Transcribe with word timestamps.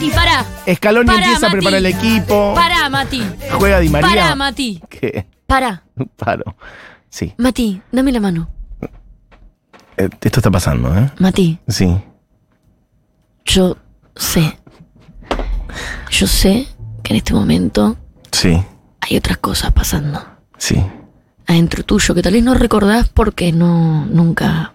Mati, 0.00 0.10
pará. 0.14 0.46
Scaloni 0.76 1.06
Pará, 1.06 1.18
empieza 1.18 1.46
a 1.46 1.48
Mati. 1.50 1.52
preparar 1.52 1.78
el 1.78 1.86
equipo. 1.86 2.54
Pará, 2.54 2.88
Mati. 2.88 3.22
Juega 3.52 3.80
Di 3.80 3.88
María. 3.90 4.08
Pará, 4.08 4.34
Mati. 4.34 4.80
¿Qué? 4.88 5.26
Pará. 5.46 5.82
Paro. 6.16 6.56
Sí. 7.10 7.34
Mati, 7.36 7.82
dame 7.92 8.10
la 8.12 8.20
mano. 8.20 8.48
Eh, 9.98 10.08
esto 10.22 10.40
está 10.40 10.50
pasando, 10.50 10.96
¿eh? 10.96 11.10
Mati, 11.18 11.58
Sí. 11.68 11.98
yo 13.44 13.76
sé. 14.16 14.58
Yo 16.10 16.26
sé 16.26 16.66
que 17.02 17.12
en 17.12 17.16
este 17.18 17.34
momento 17.34 17.98
Sí. 18.32 18.58
hay 19.02 19.16
otras 19.18 19.36
cosas 19.36 19.70
pasando. 19.72 20.24
Sí. 20.56 20.82
Adentro 21.46 21.84
tuyo 21.84 22.14
que 22.14 22.22
tal 22.22 22.32
vez 22.32 22.42
no 22.42 22.54
recordás 22.54 23.10
porque 23.10 23.52
no 23.52 24.06
nunca 24.06 24.74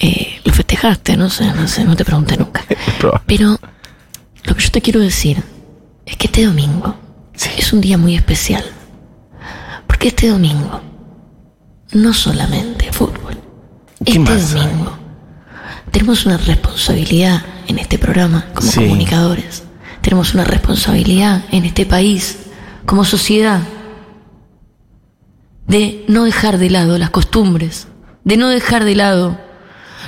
eh, 0.00 0.40
lo 0.44 0.52
festejaste, 0.52 1.16
no 1.16 1.30
sé, 1.30 1.46
no 1.54 1.68
sé, 1.68 1.84
no 1.84 1.94
te 1.94 2.04
pregunté 2.04 2.36
nunca. 2.36 2.64
Es 2.68 2.94
probable. 2.98 3.24
Pero 3.26 3.58
lo 4.44 4.54
que 4.54 4.62
yo 4.62 4.70
te 4.70 4.80
quiero 4.82 5.00
decir 5.00 5.42
es 6.06 6.16
que 6.16 6.26
este 6.26 6.44
domingo 6.44 6.96
Sí. 7.34 7.50
es 7.58 7.72
un 7.72 7.80
día 7.80 7.98
muy 7.98 8.14
especial. 8.14 8.64
Porque 9.86 10.08
este 10.08 10.28
domingo 10.28 10.80
no 11.92 12.12
solamente 12.14 12.92
fútbol. 12.92 13.36
¿Qué 14.04 14.12
Este 14.12 14.18
más 14.20 14.52
domingo 14.54 14.98
tenemos 15.90 16.26
una 16.26 16.36
responsabilidad 16.36 17.42
en 17.68 17.78
este 17.78 17.98
programa 17.98 18.46
como 18.54 18.70
Sí. 18.70 18.80
comunicadores. 18.80 19.62
Tenemos 20.02 20.34
una 20.34 20.44
responsabilidad 20.44 21.44
en 21.50 21.64
este 21.64 21.86
país 21.86 22.38
como 22.84 23.04
sociedad 23.04 23.60
de 25.66 26.04
no 26.08 26.24
dejar 26.24 26.58
de 26.58 26.70
lado 26.70 26.98
las 26.98 27.10
costumbres, 27.10 27.86
de 28.24 28.36
no 28.36 28.48
dejar 28.48 28.84
de 28.84 28.94
lado 28.96 29.38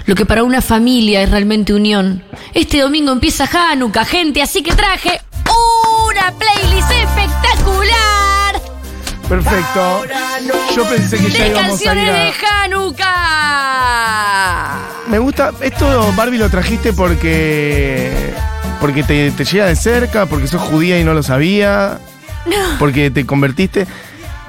lo 0.05 0.15
que 0.15 0.27
para 0.27 0.45
una 0.45 0.61
familia 0.61 1.23
es 1.23 1.31
realmente 1.31 1.73
unión. 1.73 2.23
Este 2.55 2.81
domingo 2.81 3.13
empieza 3.13 3.49
Hanukkah, 3.51 4.05
gente, 4.05 4.43
así 4.43 4.63
que 4.63 4.73
traje 4.73 5.21
una 5.45 6.33
playlist 6.33 6.91
espectacular 6.91 8.37
Perfecto. 9.29 10.05
Yo 10.75 10.89
pensé 10.89 11.19
que 11.19 11.31
ya 11.31 11.45
de 11.45 11.51
íbamos 11.51 11.65
a 11.65 11.69
canciones 11.69 12.07
de. 12.07 12.33
Hanukkah. 12.47 13.07
Me 15.09 15.19
gusta. 15.19 15.53
Esto, 15.61 16.13
Barbie, 16.17 16.39
lo 16.39 16.49
trajiste 16.49 16.93
porque. 16.93 18.33
Porque 18.81 19.03
te, 19.03 19.33
te 19.33 19.45
llega 19.45 19.67
de 19.67 19.75
cerca, 19.75 20.27
porque 20.27 20.47
sos 20.47 20.63
judía 20.63 21.01
y 21.01 21.05
no 21.05 21.13
lo 21.13 21.25
sabía. 21.25 21.99
Porque 22.79 23.11
te 23.11 23.27
convertiste. 23.27 23.89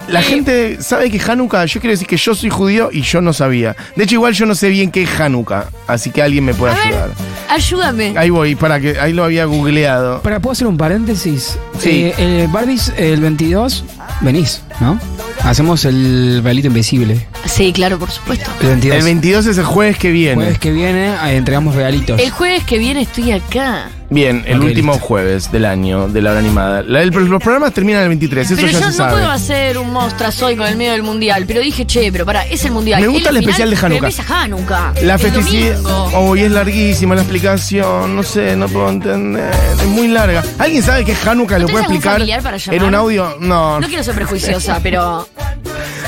La 0.08 0.22
Eh. 0.22 0.24
gente 0.24 0.82
sabe 0.82 1.10
que 1.12 1.20
Hanukkah, 1.20 1.66
yo 1.66 1.80
quiero 1.82 1.92
decir 1.92 2.08
que 2.08 2.18
yo 2.18 2.34
soy 2.34 2.50
judío 2.50 2.90
y 2.92 3.02
yo 3.02 3.22
no 3.22 3.34
sabía. 3.34 3.76
De 3.96 4.06
hecho, 4.06 4.16
igual 4.16 4.34
yo 4.34 4.46
no 4.46 4.56
sé 4.56 4.70
bien 4.70 4.90
qué 4.92 5.04
es 5.04 5.20
Hanukkah, 5.20 5.70
así 5.88 6.12
que 6.12 6.22
alguien 6.22 6.46
me 6.46 6.54
puede 6.54 6.74
A 6.74 6.78
ver, 6.78 6.86
ayudar. 6.88 7.10
ayúdame. 7.50 8.14
Ahí 8.18 8.30
voy, 8.30 8.56
para 8.56 8.80
que 8.80 9.00
ahí 9.00 9.12
lo 9.14 9.24
había 9.26 9.46
googleado. 9.46 10.22
Para, 10.22 10.40
¿puedo 10.40 10.54
hacer 10.54 10.68
un 10.68 10.78
paréntesis? 10.78 11.58
Sí. 11.80 12.12
Eh, 12.18 12.42
el 12.44 12.48
Barbies, 12.48 12.94
el 12.98 13.20
22, 13.20 13.84
venís, 14.22 14.62
¿no? 14.80 15.00
Hacemos 15.44 15.86
el 15.86 16.42
velito 16.44 16.68
invisible. 16.68 17.28
Sí, 17.46 17.72
claro, 17.74 18.00
por 18.00 18.10
supuesto. 18.10 18.50
El 18.62 18.68
22. 18.68 18.98
El 19.00 19.04
22 19.04 19.46
es 19.46 19.58
el 19.58 19.66
jueves 19.66 19.98
que 19.98 20.12
viene. 20.12 20.36
jueves 20.36 20.60
que 20.60 20.72
viene 20.72 21.08
eh, 21.10 21.36
entregamos 21.38 21.76
regalitos. 21.76 22.20
El 22.20 22.32
jueves 22.32 22.64
que 22.64 22.78
viene 22.78 23.02
estoy 23.02 23.32
acá. 23.32 23.90
Bien, 24.10 24.44
el 24.48 24.62
último 24.62 24.94
listo. 24.94 25.06
jueves 25.08 25.52
del 25.52 25.66
año 25.66 26.08
de 26.08 26.22
la 26.22 26.32
hora 26.32 26.40
animada. 26.40 26.82
La- 26.82 27.02
el- 27.02 27.10
los 27.10 27.44
programas 27.44 27.74
terminan 27.74 28.04
el 28.04 28.08
23, 28.08 28.48
eso 28.52 28.56
Pero 28.56 28.68
ya 28.68 28.72
yo 28.74 28.80
se 28.80 28.86
no 28.86 28.92
sabe. 28.94 29.12
puedo 29.12 29.30
hacer 29.30 29.78
un 29.78 29.92
mostras 29.92 30.42
hoy 30.42 30.56
con 30.56 30.66
el 30.66 30.78
medio 30.78 30.94
del 30.94 31.04
mundial. 31.04 31.44
Pero 31.46 31.60
dije, 31.60 31.86
che, 31.86 32.10
pero 32.12 32.26
pará, 32.26 32.46
es 32.46 32.64
el 32.64 32.72
mundial. 32.72 33.02
Me 33.02 33.08
gusta 33.08 33.30
el 33.32 33.38
final, 33.40 33.50
especial 33.50 33.70
de 33.70 33.76
pero 33.76 33.86
Hanukkah. 33.88 34.08
empieza 34.08 34.42
Hanukkah. 34.44 34.94
La 35.04 35.18
festicidad. 35.18 35.80
Hoy 36.16 36.42
es 36.42 36.52
larguísima 36.52 37.16
la 37.16 37.22
explicación. 37.22 38.16
No 38.16 38.24
sé, 38.24 38.56
no 38.56 38.70
puedo 38.70 38.90
entender. 38.90 39.52
Es 39.78 39.86
muy 39.88 40.08
larga. 40.08 40.42
¿Alguien 40.58 40.84
sabe 40.84 41.04
qué 41.04 41.12
es 41.12 41.28
Hanukkah? 41.28 41.60
¿Lo 41.60 41.66
¿No 41.68 41.72
puede 41.74 41.84
explicar? 41.84 42.22
para? 42.44 42.58
En 42.72 42.84
un 42.84 42.96
audio. 42.96 43.36
No. 43.42 43.80
No 43.82 43.88
quiero 43.88 44.04
ser 44.04 44.16
prejuiciosa, 44.16 44.80
pero. 44.82 45.28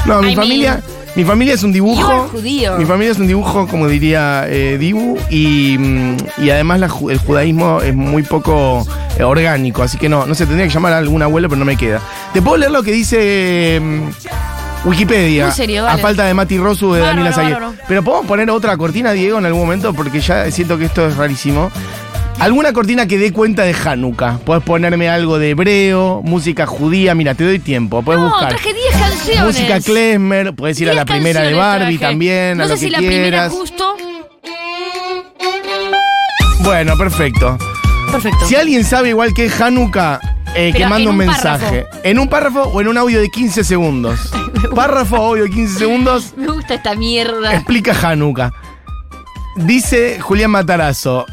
No, 0.06 0.22
mi 0.22 0.32
I 0.32 0.36
familia. 0.38 0.72
mean, 0.76 0.99
mi 1.16 1.24
familia 1.26 1.54
es 1.54 1.64
un 1.64 1.72
dibujo. 1.72 2.30
judío. 2.32 2.78
Mi 2.78 2.86
familia 2.86 3.12
es 3.12 3.20
un 3.20 3.28
dibujo, 3.28 3.68
como 3.68 3.88
diría 3.88 4.46
eh, 4.48 4.78
Dibu. 4.80 5.18
Y, 5.30 5.76
mm, 5.78 6.18
y 6.44 6.50
además 6.50 6.80
la 6.80 6.86
el 7.10 7.18
judaísmo 7.18 7.82
es 7.82 7.96
muy 7.96 8.24
poco 8.24 8.86
eh, 9.18 9.24
orgánico. 9.24 9.84
Así 9.84 9.98
que 9.98 10.08
no, 10.10 10.26
no 10.26 10.36
sé, 10.36 10.46
tendría 10.46 10.68
que 10.68 10.74
llamar 10.74 10.94
a 10.94 10.98
algún 11.00 11.22
abuelo, 11.22 11.50
pero 11.50 11.60
no 11.60 11.66
me 11.66 11.76
queda. 11.78 12.00
¿Te 12.34 12.42
puedo 12.42 12.58
leer 12.58 12.72
lo 12.72 12.84
que 12.84 12.92
dice. 12.92 13.80
mm, 13.82 14.10
Wikipedia, 14.86 15.48
Muy 15.48 15.54
serio, 15.54 15.86
a 15.86 15.98
falta 15.98 16.24
de 16.24 16.34
Mati 16.34 16.58
Rosu 16.58 16.94
de 16.94 17.02
Daniela. 17.02 17.74
Pero 17.86 18.02
podemos 18.02 18.26
poner 18.26 18.50
otra 18.50 18.78
cortina, 18.78 19.12
Diego, 19.12 19.38
en 19.38 19.46
algún 19.46 19.64
momento, 19.64 19.94
porque 19.94 20.22
ya 20.22 20.50
siento 20.52 20.78
que 20.78 20.86
esto 20.86 21.06
es 21.06 21.18
rarísimo. 21.18 21.70
¿Alguna 22.40 22.72
cortina 22.72 23.06
que 23.06 23.18
dé 23.18 23.34
cuenta 23.34 23.64
de 23.64 23.74
Hanukkah? 23.76 24.38
Puedes 24.46 24.64
ponerme 24.64 25.10
algo 25.10 25.38
de 25.40 25.50
hebreo, 25.50 26.22
música 26.24 26.66
judía. 26.66 27.14
Mira, 27.14 27.36
te 27.36 27.44
doy 27.44 27.60
tiempo. 27.60 28.02
Puedes 28.02 28.22
no, 28.22 28.30
buscar. 28.30 28.50
traje 28.50 28.74
10 28.74 28.86
canciones. 28.98 29.44
Música 29.44 29.80
Klezmer, 29.82 30.56
puedes 30.56 30.80
ir 30.80 30.88
a 30.88 30.94
10 30.94 31.02
la 31.02 31.06
primera 31.06 31.42
de 31.42 31.54
Barbie 31.54 31.98
traje. 31.98 32.12
también, 32.14 32.58
No 32.58 32.64
a 32.64 32.68
sé 32.68 32.74
lo 32.74 32.78
si 32.78 32.86
que 32.86 32.92
la 32.92 32.98
primera 33.00 33.22
quieras. 33.30 33.52
justo. 33.52 33.96
Bueno, 36.64 36.98
perfecto. 36.98 37.58
Perfecto. 38.12 38.46
Si 38.46 38.56
alguien 38.56 38.84
sabe 38.86 39.10
igual 39.10 39.34
que 39.34 39.46
es 39.46 39.60
Hanukkah, 39.62 40.20
eh, 40.56 40.72
que 40.74 40.86
manda 40.88 41.10
un 41.10 41.18
mensaje. 41.18 41.86
¿En 42.04 42.20
un 42.20 42.30
párrafo 42.30 42.62
o 42.64 42.80
en 42.82 42.88
un 42.88 42.98
audio 42.98 43.20
de 43.20 43.30
15 43.30 43.64
segundos? 43.66 44.32
párrafo, 44.76 45.18
audio 45.18 45.44
de 45.44 45.50
15 45.50 45.78
segundos, 45.78 46.34
Me 46.38 46.48
gusta 46.48 46.76
esta 46.76 46.96
mierda. 46.96 47.54
explica 47.54 47.94
Hanukkah. 48.02 48.52
Dice 49.58 50.20
Julián 50.22 50.52
Matarazo. 50.52 51.26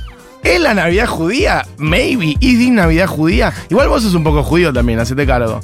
¿Es 0.47 0.61
la 0.61 0.75
Navidad 0.75 1.09
judía? 1.09 1.67
Maybe. 1.77 2.37
¿Es 2.41 2.59
de 2.61 2.71
Navidad 2.71 3.09
judía? 3.09 3.53
Igual 3.69 3.89
vos 3.89 4.05
sos 4.05 4.15
un 4.15 4.23
poco 4.23 4.45
judío 4.45 4.73
también, 4.73 5.01
hacete 5.01 5.27
cargo. 5.27 5.61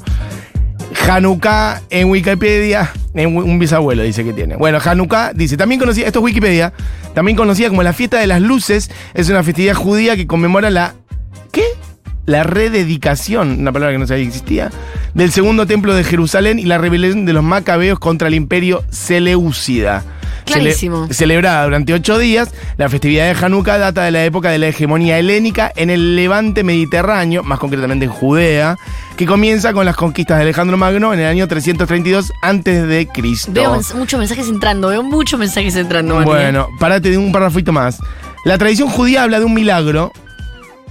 Hanukkah 1.09 1.83
en 1.89 2.11
Wikipedia, 2.11 2.91
un 3.15 3.59
bisabuelo 3.61 4.03
dice 4.03 4.25
que 4.25 4.33
tiene. 4.33 4.57
Bueno, 4.57 4.79
Hanukkah 4.85 5.35
dice, 5.35 5.57
también 5.57 5.79
conocida, 5.79 6.09
esto 6.09 6.19
es 6.19 6.25
Wikipedia, 6.25 6.73
también 7.15 7.37
conocida 7.37 7.69
como 7.69 7.85
la 7.85 7.93
fiesta 7.93 8.19
de 8.19 8.27
las 8.27 8.43
luces, 8.43 8.91
es 9.15 9.29
una 9.29 9.45
festividad 9.45 9.75
judía 9.75 10.17
que 10.17 10.27
conmemora 10.27 10.69
la 10.69 10.95
¿qué? 11.53 11.63
La 12.27 12.43
rededicación, 12.43 13.61
una 13.61 13.71
palabra 13.71 13.95
que 13.95 13.99
no 14.01 14.07
sabía 14.09 14.25
que 14.25 14.29
existía, 14.29 14.71
del 15.15 15.31
segundo 15.31 15.65
templo 15.65 15.95
de 15.95 16.03
Jerusalén 16.03 16.59
y 16.59 16.65
la 16.65 16.79
rebelión 16.79 17.25
de 17.25 17.33
los 17.33 17.45
macabeos 17.45 18.01
contra 18.01 18.27
el 18.27 18.35
imperio 18.35 18.83
Seleucida. 18.91 20.03
Clarísimo. 20.45 21.09
celebrada 21.11 21.65
durante 21.65 21.93
ocho 21.95 22.19
días, 22.19 22.51
la 22.77 22.89
festividad 22.89 23.25
de 23.33 23.45
Hanukkah 23.47 23.79
data 23.79 24.03
de 24.05 24.11
la 24.11 24.25
época 24.25 24.51
de 24.51 24.59
la 24.59 24.69
hegemonía 24.69 25.19
helénica 25.19 25.73
en 25.77 25.91
el 25.91 26.17
levante 26.17 26.65
mediterráneo, 26.65 27.43
más 27.43 27.59
concretamente 27.59 28.05
en 28.07 28.11
Judea, 28.11 28.77
que 29.17 29.27
comienza 29.27 29.73
con 29.73 29.85
las 29.87 29.97
conquistas 29.97 30.39
de 30.39 30.43
Alejandro 30.45 30.77
Magno 30.77 31.13
en 31.15 31.21
el 31.21 31.27
año 31.27 31.47
332 31.49 32.33
antes 32.43 32.87
de 32.87 33.07
Cristo. 33.07 33.53
Veo 33.53 33.75
mens- 33.77 33.95
muchos 33.95 34.19
mensajes 34.19 34.49
entrando, 34.49 34.89
veo 34.89 35.03
muchos 35.03 35.39
mensajes 35.39 35.77
entrando. 35.77 36.15
Mati. 36.17 36.27
Bueno, 36.27 36.69
párate 36.79 37.11
de 37.11 37.19
un 37.19 37.33
párrafito 37.33 37.73
más. 37.73 37.99
La 38.45 38.59
tradición 38.59 38.89
judía 38.89 39.23
habla 39.23 39.39
de 39.39 39.45
un 39.45 39.55
milagro 39.55 40.13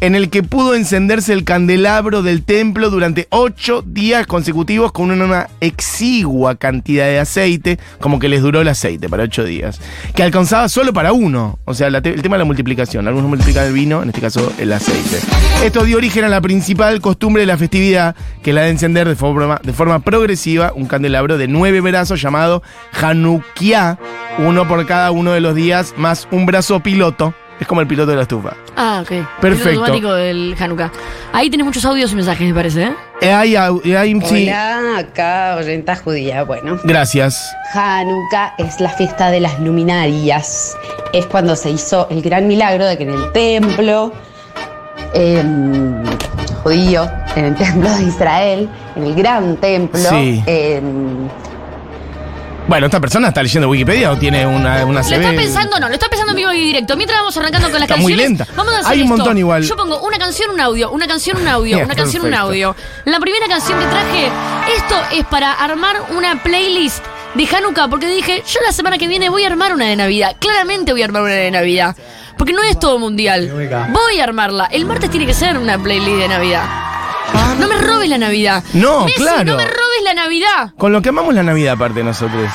en 0.01 0.16
el 0.16 0.31
que 0.31 0.41
pudo 0.41 0.73
encenderse 0.73 1.31
el 1.31 1.44
candelabro 1.44 2.23
del 2.23 2.44
templo 2.44 2.89
durante 2.89 3.28
ocho 3.29 3.84
días 3.85 4.25
consecutivos 4.25 4.91
con 4.91 5.12
una 5.12 5.47
exigua 5.59 6.56
cantidad 6.56 7.06
de 7.06 7.19
aceite, 7.19 7.79
como 8.00 8.17
que 8.17 8.28
les 8.28 8.41
duró 8.41 8.62
el 8.62 8.67
aceite 8.67 9.07
para 9.07 9.23
ocho 9.23 9.44
días, 9.44 9.79
que 10.16 10.23
alcanzaba 10.23 10.67
solo 10.69 10.91
para 10.91 11.13
uno. 11.13 11.59
O 11.66 11.75
sea, 11.75 11.88
el 11.88 12.01
tema 12.01 12.35
de 12.35 12.39
la 12.39 12.45
multiplicación. 12.45 13.07
Algunos 13.07 13.29
multiplican 13.29 13.67
el 13.67 13.73
vino, 13.73 14.01
en 14.01 14.09
este 14.09 14.22
caso 14.22 14.51
el 14.57 14.73
aceite. 14.73 15.19
Esto 15.63 15.84
dio 15.84 15.97
origen 15.97 16.25
a 16.25 16.29
la 16.29 16.41
principal 16.41 17.00
costumbre 17.00 17.41
de 17.41 17.47
la 17.47 17.57
festividad, 17.57 18.16
que 18.41 18.50
es 18.50 18.56
la 18.56 18.63
de 18.63 18.72
encender 18.72 19.07
de 19.07 19.16
forma, 19.16 19.62
de 19.63 19.73
forma 19.73 20.00
progresiva 20.00 20.73
un 20.75 20.88
candelabro 20.88 21.38
de 21.38 21.47
nueve 21.47 21.79
brazos 21.79 22.19
llamado 22.19 22.63
Hanukkah, 23.00 24.00
uno 24.39 24.68
por 24.68 24.83
cada 24.88 25.12
uno 25.12 25.31
de 25.33 25.41
los 25.41 25.53
días, 25.53 25.94
más 25.95 26.28
un 26.31 26.47
brazo 26.47 26.79
piloto. 26.79 27.35
Es 27.61 27.67
como 27.67 27.79
el 27.79 27.88
piloto 27.88 28.09
de 28.11 28.17
la 28.17 28.23
estufa. 28.23 28.53
Ah, 28.75 29.03
ok. 29.03 29.39
Perfecto. 29.39 29.69
El 29.69 29.75
automático 29.77 30.13
del 30.13 30.56
Hanukkah. 30.59 30.91
Ahí 31.31 31.47
tenés 31.50 31.63
muchos 31.65 31.86
audios 31.86 32.12
y 32.12 32.15
mensajes, 32.15 32.47
me 32.47 32.53
parece, 32.56 32.83
¿eh? 32.86 32.94
Eh, 33.21 33.31
hay 33.31 33.53
au- 33.53 33.80
eh, 33.86 33.95
hay- 33.95 34.19
sí. 34.21 34.47
Hola, 34.50 34.97
acá 34.97 35.56
oyenta 35.59 35.95
judía. 35.95 36.44
Bueno, 36.44 36.80
Gracias. 36.83 37.56
Hanukkah 37.74 38.56
es 38.57 38.81
la 38.81 38.89
fiesta 38.89 39.30
de 39.30 39.39
las 39.41 39.59
luminarias. 39.59 40.75
Es 41.13 41.27
cuando 41.27 41.56
se 41.56 41.69
hizo 41.69 42.07
el 42.09 42.24
gran 42.24 42.47
milagro 42.47 42.83
de 42.86 42.97
que 42.97 43.03
en 43.03 43.12
el 43.12 43.31
templo 43.31 44.12
em, 45.13 46.03
judío, 46.63 47.07
en 47.36 47.45
el 47.45 47.56
templo 47.63 47.89
de 47.95 48.03
Israel, 48.03 48.69
en 48.95 49.03
el 49.03 49.13
gran 49.13 49.56
templo, 49.57 50.00
Sí. 50.09 50.44
em, 50.47 51.27
Bueno, 52.68 52.86
¿esta 52.86 53.00
persona 53.02 53.30
está 53.30 53.44
leyendo 53.44 53.68
Wikipedia 53.69 54.12
o 54.12 54.18
tiene 54.18 54.46
una, 54.46 54.86
una 54.86 55.02
Lo 55.02 55.08
está 55.08 55.31
pensando, 55.31 55.80
no, 55.80 55.88
lo 55.90 55.94
está 55.94 56.08
pensando 56.08 56.31
en 56.31 56.38
vivo 56.38 56.54
y 56.54 56.60
directo. 56.63 56.96
Mientras 56.96 57.19
vamos 57.19 57.36
arrancando 57.36 57.69
con 57.69 57.80
las 57.80 57.90
Está 57.90 57.98
muy 57.98 58.13
canciones. 58.13 58.40
lenta. 58.40 58.54
Vamos 58.56 58.74
a 58.74 58.78
hacer 58.80 58.92
Hay 58.92 59.00
un 59.00 59.06
esto. 59.06 59.18
montón 59.18 59.38
igual. 59.38 59.63
Yo 59.63 59.75
pongo 59.75 60.00
una 60.02 60.18
canción, 60.18 60.52
un 60.52 60.60
audio, 60.62 60.92
una 60.92 61.08
canción, 61.08 61.38
un 61.42 61.48
audio, 61.48 61.80
una 61.84 61.96
canción, 61.96 62.25
un 62.25 62.34
audio. 62.34 62.75
La 63.06 63.19
primera 63.19 63.48
canción 63.48 63.78
que 63.80 63.86
traje, 63.88 64.28
esto 64.78 64.96
es 65.12 65.25
para 65.25 65.52
armar 65.54 65.98
una 66.16 66.42
playlist 66.42 67.04
de 67.34 67.48
Hanukkah, 67.48 67.88
porque 67.90 68.08
dije, 68.08 68.44
yo 68.48 68.60
la 68.66 68.72
semana 68.72 68.98
que 68.98 69.08
viene 69.08 69.28
voy 69.30 69.44
a 69.44 69.48
armar 69.48 69.74
una 69.74 69.86
de 69.86 69.96
Navidad. 69.98 70.36
Claramente 70.40 70.94
voy 70.94 71.02
a 71.02 71.06
armar 71.06 71.24
una 71.24 71.34
de 71.34 71.52
Navidad. 71.52 71.96
Porque 72.38 72.54
no 72.54 72.63
es 72.63 72.80
todo 72.80 72.98
mundial. 73.00 73.52
Voy 73.92 74.19
a 74.19 74.24
armarla. 74.24 74.66
El 74.72 74.86
martes 74.86 75.10
tiene 75.12 75.25
que 75.25 75.34
ser 75.34 75.58
una 75.58 75.78
playlist 75.78 76.18
de 76.18 76.28
Navidad. 76.28 76.63
No 77.60 77.68
me 77.68 77.78
robes 77.78 78.10
la 78.10 78.18
Navidad. 78.18 78.63
No, 78.74 79.06
Messi, 79.06 79.18
claro. 79.18 79.44
No 79.44 79.57
me 79.57 79.66
robes 79.66 80.04
la 80.04 80.13
Navidad. 80.13 80.74
Con 80.78 80.92
lo 80.92 81.01
que 81.01 81.10
amamos 81.10 81.33
la 81.33 81.44
Navidad, 81.44 81.74
aparte 81.74 82.00
de 82.00 82.06
nosotros. 82.06 82.50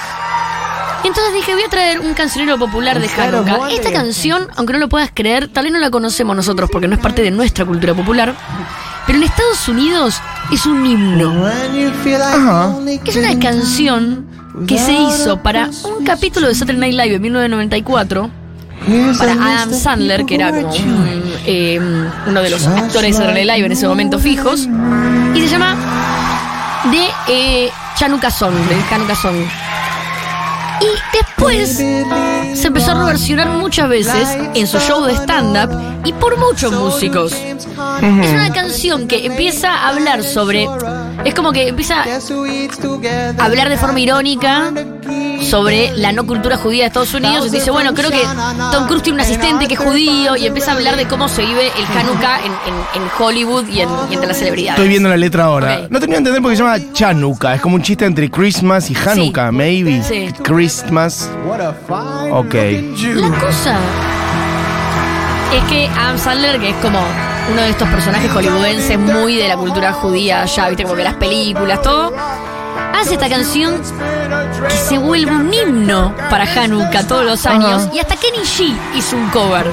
Y 1.04 1.08
entonces 1.08 1.34
dije, 1.34 1.54
voy 1.54 1.62
a 1.62 1.68
traer 1.68 2.00
un 2.00 2.14
cancionero 2.14 2.58
popular 2.58 3.00
de 3.00 3.08
Hanukkah. 3.08 3.70
Esta 3.70 3.92
canción, 3.92 4.48
aunque 4.56 4.72
no 4.72 4.78
lo 4.80 4.88
puedas 4.88 5.10
creer, 5.14 5.48
tal 5.48 5.64
vez 5.64 5.72
no 5.72 5.78
la 5.78 5.90
conocemos 5.90 6.34
nosotros 6.34 6.68
porque 6.70 6.88
no 6.88 6.94
es 6.94 7.00
parte 7.00 7.22
de 7.22 7.30
nuestra 7.30 7.64
cultura 7.64 7.94
popular. 7.94 8.34
Pero 9.06 9.18
en 9.18 9.24
Estados 9.24 9.68
Unidos 9.68 10.20
es 10.50 10.66
un 10.66 10.84
himno. 10.84 11.46
Ajá. 11.46 12.74
Es 13.04 13.16
una 13.16 13.38
canción 13.38 14.26
que 14.66 14.78
se 14.78 14.92
hizo 14.92 15.42
para 15.42 15.70
un 15.84 16.04
capítulo 16.04 16.48
de 16.48 16.54
Saturday 16.54 16.92
Night 16.92 16.94
Live 16.94 17.14
en 17.16 17.22
1994 17.22 18.30
para 19.18 19.32
Adam 19.32 19.72
Sandler, 19.72 20.24
que 20.24 20.34
era 20.36 20.50
como 20.50 20.68
un, 20.68 21.22
eh, 21.44 21.80
uno 22.26 22.42
de 22.42 22.50
los 22.50 22.66
actores 22.66 23.12
de 23.12 23.22
Saturday 23.22 23.44
Live 23.44 23.66
en 23.66 23.72
ese 23.72 23.88
momento 23.88 24.18
fijos, 24.18 24.68
y 25.34 25.40
se 25.40 25.48
llama 25.48 25.76
de 26.90 27.08
eh, 27.28 27.70
Chanukah 27.96 28.30
Song, 28.30 28.54
de 28.54 28.76
Chanukah 28.88 29.16
Song. 29.16 29.36
Y 30.80 30.86
después 31.16 31.76
se 32.54 32.66
empezó 32.66 32.90
a 32.92 32.94
reversionar 32.94 33.48
muchas 33.48 33.88
veces 33.88 34.28
en 34.54 34.66
su 34.66 34.78
show 34.78 35.04
de 35.04 35.14
stand-up 35.14 35.70
y 36.04 36.12
por 36.12 36.36
muchos 36.38 36.72
músicos. 36.72 37.32
Es 37.32 38.32
una 38.32 38.52
canción 38.52 39.08
que 39.08 39.26
empieza 39.26 39.72
a 39.72 39.88
hablar 39.88 40.22
sobre. 40.22 40.68
Es 41.24 41.34
como 41.34 41.52
que 41.52 41.68
empieza 41.68 42.02
a 42.02 43.44
hablar 43.44 43.68
de 43.68 43.76
forma 43.76 43.98
irónica 44.00 44.72
sobre 45.42 45.92
la 45.96 46.12
no 46.12 46.26
cultura 46.26 46.56
judía 46.56 46.82
de 46.84 46.86
Estados 46.88 47.14
Unidos. 47.14 47.46
Y 47.46 47.50
dice, 47.50 47.70
bueno, 47.70 47.94
creo 47.94 48.10
que 48.10 48.22
Tom 48.72 48.86
Cruise 48.86 49.02
tiene 49.02 49.16
un 49.16 49.20
asistente 49.22 49.66
que 49.66 49.74
es 49.74 49.80
judío. 49.80 50.36
Y 50.36 50.46
empieza 50.46 50.72
a 50.72 50.74
hablar 50.74 50.96
de 50.96 51.06
cómo 51.06 51.28
se 51.28 51.44
vive 51.44 51.70
el 51.78 51.98
Hanukkah 51.98 52.38
en, 52.40 52.52
en- 52.52 53.02
en 53.02 53.08
Hollywood 53.18 53.66
y, 53.68 53.80
en, 53.80 53.88
y 54.10 54.14
entre 54.14 54.28
las 54.28 54.36
celebridades. 54.38 54.78
Estoy 54.78 54.88
viendo 54.88 55.08
la 55.08 55.16
letra 55.16 55.44
ahora. 55.44 55.80
Ok. 55.84 55.90
No 55.90 55.98
termino 56.00 56.14
de 56.14 56.18
entender 56.18 56.42
porque 56.42 56.56
se 56.56 56.62
llama 56.62 56.78
Chanukah. 56.92 57.54
Es 57.56 57.60
como 57.60 57.74
un 57.76 57.82
chiste 57.82 58.04
entre 58.04 58.30
Christmas 58.30 58.90
y 58.90 58.96
Hanukkah, 58.96 59.50
maybe. 59.52 60.02
Sí. 60.02 60.32
Christmas. 60.42 61.28
Ok. 62.30 62.54
La 62.54 63.28
cosa 63.40 63.76
es 65.54 65.64
que 65.68 65.88
Adam 65.98 66.18
Sandler, 66.18 66.60
que 66.60 66.70
es 66.70 66.76
como 66.76 66.98
uno 67.52 67.62
de 67.62 67.70
estos 67.70 67.88
personajes 67.88 68.30
hollywoodenses 68.30 68.98
muy 68.98 69.36
de 69.36 69.48
la 69.48 69.56
cultura 69.56 69.92
judía, 69.92 70.44
ya 70.46 70.68
viste, 70.68 70.82
como 70.84 70.96
que 70.96 71.04
las 71.04 71.14
películas, 71.14 71.80
todo, 71.82 72.12
hace 72.98 73.14
esta 73.14 73.28
canción 73.28 73.80
que 74.68 74.74
se 74.76 74.98
vuelve 74.98 75.30
un 75.32 75.52
himno 75.52 76.14
para 76.30 76.44
Hanukkah 76.44 77.06
todos 77.06 77.24
los 77.24 77.46
años. 77.46 77.84
Ajá. 77.84 77.94
Y 77.94 77.98
hasta 77.98 78.16
Kenny 78.16 78.38
G 78.38 78.74
hizo 78.96 79.16
un 79.16 79.28
cover. 79.30 79.66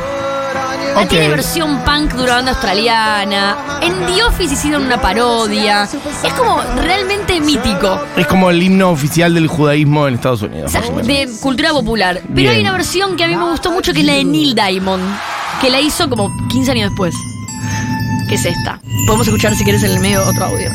La 0.95 1.01
Ok. 1.01 1.07
tiene 1.09 1.29
versión 1.29 1.79
punk 1.83 2.13
de 2.13 2.23
una 2.23 2.35
banda 2.35 2.51
australiana. 2.51 3.57
En 3.81 3.93
The 4.05 4.23
Office 4.23 4.53
hicieron 4.53 4.83
una 4.85 5.01
parodia. 5.01 5.83
Es 6.23 6.33
como 6.33 6.61
realmente 6.83 7.39
mítico. 7.41 7.99
Es 8.15 8.27
como 8.27 8.51
el 8.51 8.61
himno 8.61 8.91
oficial 8.91 9.33
del 9.33 9.47
judaísmo 9.47 10.07
en 10.07 10.13
Estados 10.15 10.43
Unidos. 10.43 10.67
O 10.75 10.79
sea, 10.79 10.81
de 11.03 11.27
cultura 11.41 11.71
popular. 11.71 12.19
Pero 12.21 12.33
Bien. 12.35 12.49
hay 12.51 12.61
una 12.61 12.73
versión 12.73 13.15
que 13.15 13.23
a 13.23 13.27
mí 13.27 13.35
me 13.35 13.49
gustó 13.49 13.71
mucho 13.71 13.91
que 13.91 14.01
es 14.01 14.05
la 14.05 14.13
de 14.13 14.23
Neil 14.23 14.53
Diamond, 14.53 15.03
que 15.61 15.71
la 15.71 15.79
hizo 15.79 16.07
como 16.07 16.31
15 16.49 16.71
años 16.71 16.91
después. 16.91 17.15
Es 18.33 18.45
esta. 18.47 18.81
Podemos 19.05 19.27
escuchar 19.27 19.55
si 19.55 19.63
quieres 19.63 19.83
en 19.83 19.91
el 19.91 19.99
medio 19.99 20.27
otro 20.27 20.45
audio. 20.45 20.67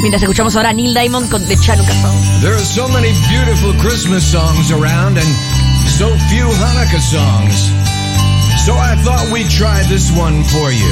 Mientras 0.00 0.22
escuchamos 0.22 0.56
ahora 0.56 0.70
a 0.70 0.72
Neil 0.72 0.94
Diamond 0.94 1.28
con 1.28 1.46
The 1.46 1.54
Chanukah 1.58 1.92
Song. 2.00 2.40
There 2.40 2.54
are 2.54 2.64
so 2.64 2.88
many 2.88 3.12
beautiful 3.28 3.74
Christmas 3.86 4.24
songs 4.24 4.70
around 4.72 5.18
and 5.18 5.28
so 5.98 6.08
few 6.30 6.46
Hanukkah 6.48 7.02
songs. 7.02 7.68
So 8.64 8.72
I 8.72 8.96
thought 9.04 9.30
we'd 9.30 9.50
try 9.50 9.82
this 9.90 10.10
one 10.16 10.42
for 10.44 10.72
you. 10.72 10.88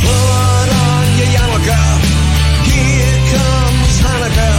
Put 0.00 0.68
on 0.72 1.04
your 1.20 1.28
yarmulke. 1.36 1.76
Here 2.64 3.20
comes 3.36 4.00
Hanukkah. 4.00 4.56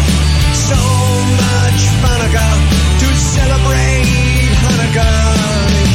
So 0.61 0.77
much 1.41 1.81
Hanukkah 2.05 2.53
to 3.01 3.07
celebrate 3.17 4.05
Hanukkah. 4.61 5.41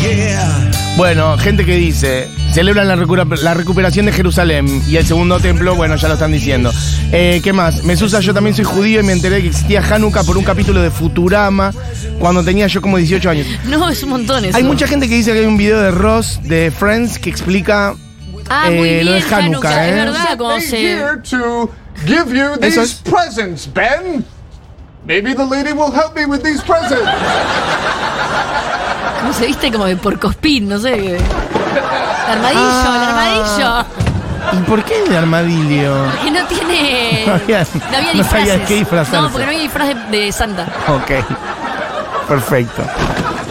Yeah. 0.03 0.97
Bueno, 0.97 1.37
gente 1.39 1.65
que 1.65 1.77
dice, 1.77 2.29
celebran 2.57 2.89
la, 2.89 2.97
recupera- 2.97 3.37
la 3.43 3.53
recuperación 3.53 4.07
de 4.07 4.13
Jerusalén 4.13 4.83
y 4.89 4.97
el 4.97 5.05
segundo 5.07 5.39
templo, 5.41 5.75
bueno, 5.75 5.95
ya 5.97 6.09
lo 6.09 6.15
están 6.15 6.33
diciendo. 6.33 6.73
Eh, 7.13 7.43
¿Qué 7.45 7.53
más? 7.53 7.85
Mesusa, 7.85 8.21
yo 8.21 8.33
también 8.33 8.57
soy 8.57 8.65
judío 8.65 9.01
y 9.01 9.03
me 9.03 9.13
enteré 9.13 9.43
que 9.43 9.49
existía 9.49 9.83
Hanukkah 9.83 10.25
por 10.25 10.39
un 10.39 10.43
capítulo 10.45 10.81
de 10.81 10.91
Futurama 10.91 11.71
cuando 12.19 12.43
tenía 12.43 12.67
yo 12.67 12.81
como 12.81 12.97
18 12.97 13.29
años. 13.29 13.47
No, 13.67 13.87
es 13.91 14.03
un 14.03 14.09
montón 14.09 14.43
eso. 14.47 14.57
Hay 14.57 14.63
mucha 14.65 14.87
gente 14.87 15.07
que 15.07 15.17
dice 15.17 15.35
que 15.35 15.41
hay 15.41 15.45
un 15.45 15.59
video 15.59 15.79
de 15.83 15.91
Ross 15.91 16.41
de 16.45 16.71
Friends 16.71 17.19
que 17.19 17.29
explica 17.29 17.95
Ah, 18.49 18.71
muy 18.71 18.89
eh, 18.89 18.93
bien, 19.03 19.07
lo 19.07 19.13
de 19.13 19.35
Hanukkah, 19.35 19.87
es 19.87 19.93
¿eh? 19.93 19.95
verdad, 19.97 20.39
como 20.39 20.59
se... 20.61 20.99
give 22.07 22.39
you 22.39 22.57
these 22.59 22.81
es. 22.81 22.95
presents, 23.05 23.69
Ben. 23.75 24.25
Maybe 25.07 25.35
the 25.35 25.45
lady 25.45 25.73
will 25.73 25.93
help 25.93 26.15
me 26.17 26.25
with 26.25 26.41
these 26.43 26.63
presents. 26.63 27.07
¿Cómo 29.21 29.33
se 29.35 29.47
viste? 29.47 29.71
Como 29.71 29.85
de 29.85 29.97
porcospín, 29.97 30.69
no 30.71 30.79
sé. 30.79 31.19
El 32.27 32.33
armadillo, 32.39 32.61
Ah. 32.63 32.97
el 32.97 33.03
armadillo. 33.09 33.87
¿Y 34.53 34.57
por 34.69 34.85
qué 34.85 35.03
de 35.05 35.17
armadillo? 35.17 35.95
Que 36.23 36.31
no 36.31 36.47
tiene... 36.47 37.25
No 37.27 37.33
había- 37.35 37.67
no 37.91 37.97
había 37.97 38.15
no 38.15 38.25
sabía 38.25 38.45
disfraces. 38.55 38.69
qué 38.69 38.75
disfrazarse. 38.75 39.17
No, 39.23 39.31
porque 39.31 39.45
no 39.47 39.51
había 39.51 39.63
disfraz 39.63 39.89
de, 40.11 40.17
de 40.19 40.33
Santa. 40.33 40.67
Ok. 40.89 41.25
Perfecto. 42.29 42.83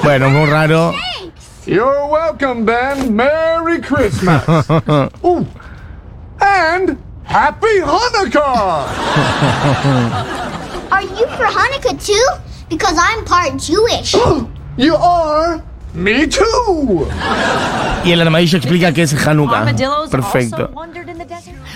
Bueno, 0.04 0.30
muy 0.30 0.50
raro. 0.50 0.94
You're 1.66 2.06
welcome, 2.10 2.64
Ben. 2.66 3.16
Merry 3.16 3.82
Christmas. 3.82 4.44
Ooh. 5.24 5.46
And 6.40 6.98
Happy 7.26 7.80
Hanukkah. 7.82 8.86
Are 10.92 11.02
you 11.02 11.26
for 11.38 11.46
Hanukkah 11.48 11.98
too? 12.06 12.28
Because 12.70 12.98
I'm 12.98 13.26
part 13.26 13.58
Jewish. 13.58 14.16
You 14.78 14.96
are? 14.96 15.64
Me 15.96 16.28
too. 16.28 17.08
Y 18.04 18.12
el 18.12 18.22
armadillo 18.22 18.58
explica 18.58 18.94
que 18.94 19.04
es 19.04 19.14
Hanukkah. 19.28 19.74
Perfecto. 20.12 20.70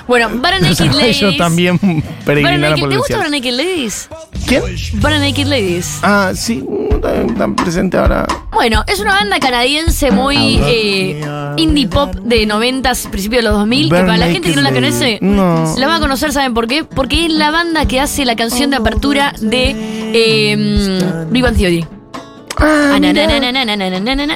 Bueno, 0.07 0.29
Bara 0.35 0.59
Los 0.59 0.79
Naked 0.79 0.91
armadillos 0.95 1.21
Ladies. 1.21 1.37
también 1.37 2.03
peregrinaron 2.25 2.79
por 2.79 2.89
¿Te 2.89 2.97
gusta 2.97 3.17
Bara. 3.17 3.29
Naked 3.29 3.51
Ladies? 3.53 4.09
¿Quién? 4.47 4.63
Bara 4.95 5.19
Naked 5.19 5.47
Ladies. 5.47 5.99
Ah, 6.01 6.31
sí, 6.35 6.63
no 6.67 6.99
tan, 6.99 7.55
presente 7.55 7.97
ahora. 7.97 8.27
Bueno, 8.51 8.83
es 8.87 8.99
una 8.99 9.13
banda 9.13 9.39
canadiense 9.39 10.11
muy 10.11 10.59
eh, 10.63 11.21
indie 11.57 11.87
pop 11.87 12.13
de 12.15 12.47
90s, 12.47 13.09
principios 13.09 13.43
de 13.43 13.49
los 13.49 13.57
2000, 13.59 13.85
que 13.85 13.91
Bare 13.91 14.05
para 14.05 14.17
la 14.17 14.27
gente 14.27 14.49
que 14.49 14.55
no 14.55 14.61
la 14.61 14.71
conoce. 14.71 15.19
No. 15.21 15.75
la 15.77 15.87
va 15.87 15.95
a 15.95 15.99
conocer, 15.99 16.33
¿saben 16.33 16.53
por 16.53 16.67
qué? 16.67 16.83
Porque 16.83 17.25
es 17.27 17.31
la 17.33 17.51
banda 17.51 17.87
que 17.87 17.99
hace 17.99 18.25
la 18.25 18.35
canción 18.35 18.71
de 18.71 18.77
apertura 18.77 19.33
de 19.39 19.75
eh, 20.13 21.25
Big 21.29 21.43
Bang 21.43 21.55
Theory. 21.55 21.85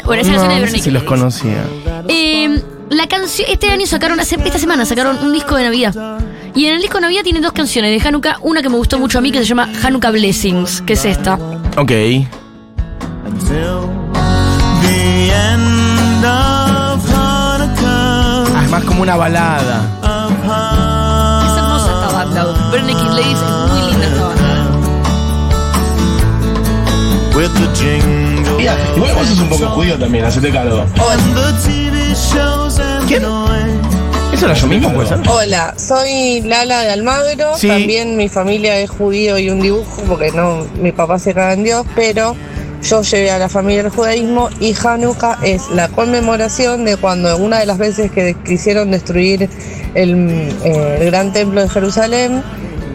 Bueno, 0.06 0.22
esa 0.22 0.32
canción 0.32 0.52
es 0.52 0.58
de 0.58 0.66
Naked 0.72 0.84
si 0.84 0.92
los 0.92 1.04
conocía. 1.04 1.64
Eh, 2.08 2.64
la 2.90 3.08
canción, 3.08 3.48
este 3.52 3.70
año 3.70 3.86
sacaron, 3.86 4.20
hace- 4.20 4.36
esta 4.44 4.60
semana 4.60 4.86
sacaron 4.86 5.18
un 5.24 5.34
disco 5.34 5.56
de 5.56 5.64
Navidad. 5.64 5.94
Y 6.56 6.66
en 6.68 6.76
el 6.76 6.82
disco 6.82 6.98
de 6.98 7.02
Navidad 7.02 7.24
tiene 7.24 7.42
dos 7.42 7.52
canciones 7.54 7.92
de 8.02 8.08
Hanukkah, 8.08 8.38
una 8.42 8.62
que 8.62 8.70
me 8.70 8.76
gustó 8.78 9.00
mucho 9.00 9.18
a 9.18 9.22
mí 9.22 9.32
que 9.32 9.40
se 9.40 9.46
llama 9.46 9.68
Hanukkah 9.84 10.12
Blessings, 10.12 10.82
que 10.82 10.94
es 10.94 11.04
esta. 11.06 11.34
Ok. 11.78 11.92
Ah, 18.56 18.62
es 18.64 18.70
más 18.70 18.84
como 18.84 19.02
una 19.02 19.16
balada. 19.16 19.82
Es 21.46 21.58
hermosa 21.58 21.92
esta 21.94 22.08
banda. 22.14 22.44
Naked 22.72 23.10
Ladies 23.10 23.40
Igual 28.96 29.16
vos 29.16 29.28
sos 29.28 29.40
un 29.40 29.50
poco 29.50 29.66
judío 29.70 29.98
también, 29.98 30.24
hacete 30.24 30.52
cargo. 30.52 30.86
¿Quién? 33.08 33.24
¿Eso 34.34 34.46
era 34.46 34.54
yo 34.54 34.68
mismo, 34.68 34.94
puede 34.94 35.10
ser? 35.10 35.20
Hola, 35.28 35.74
soy 35.76 36.42
Lala 36.42 36.82
de 36.82 36.92
Almagro. 36.92 37.58
Sí. 37.58 37.68
También 37.68 38.18
mi 38.18 38.30
familia 38.30 38.80
es 38.80 38.90
judío 38.90 39.40
y 39.40 39.50
un 39.50 39.62
dibujo, 39.62 40.04
porque 40.08 40.32
no, 40.32 40.68
mi 40.80 40.92
papá 40.92 41.18
se 41.18 41.34
caga 41.34 41.54
en 41.54 41.64
Dios, 41.64 41.88
pero 41.96 42.36
yo 42.84 43.02
llevé 43.02 43.32
a 43.32 43.40
la 43.40 43.50
familia 43.50 43.84
del 43.84 43.92
judaísmo 43.92 44.50
y 44.60 44.76
Hanukkah 44.76 45.40
es 45.44 45.70
la 45.70 45.88
conmemoración 45.88 46.86
de 46.86 46.98
cuando 46.98 47.36
una 47.38 47.60
de 47.60 47.66
las 47.66 47.80
veces 47.80 48.12
que 48.12 48.36
quisieron 48.46 48.92
destruir 48.92 49.50
el, 49.96 50.30
eh, 50.64 50.98
el 51.02 51.06
gran 51.08 51.34
templo 51.34 51.62
de 51.62 51.70
Jerusalén, 51.70 52.44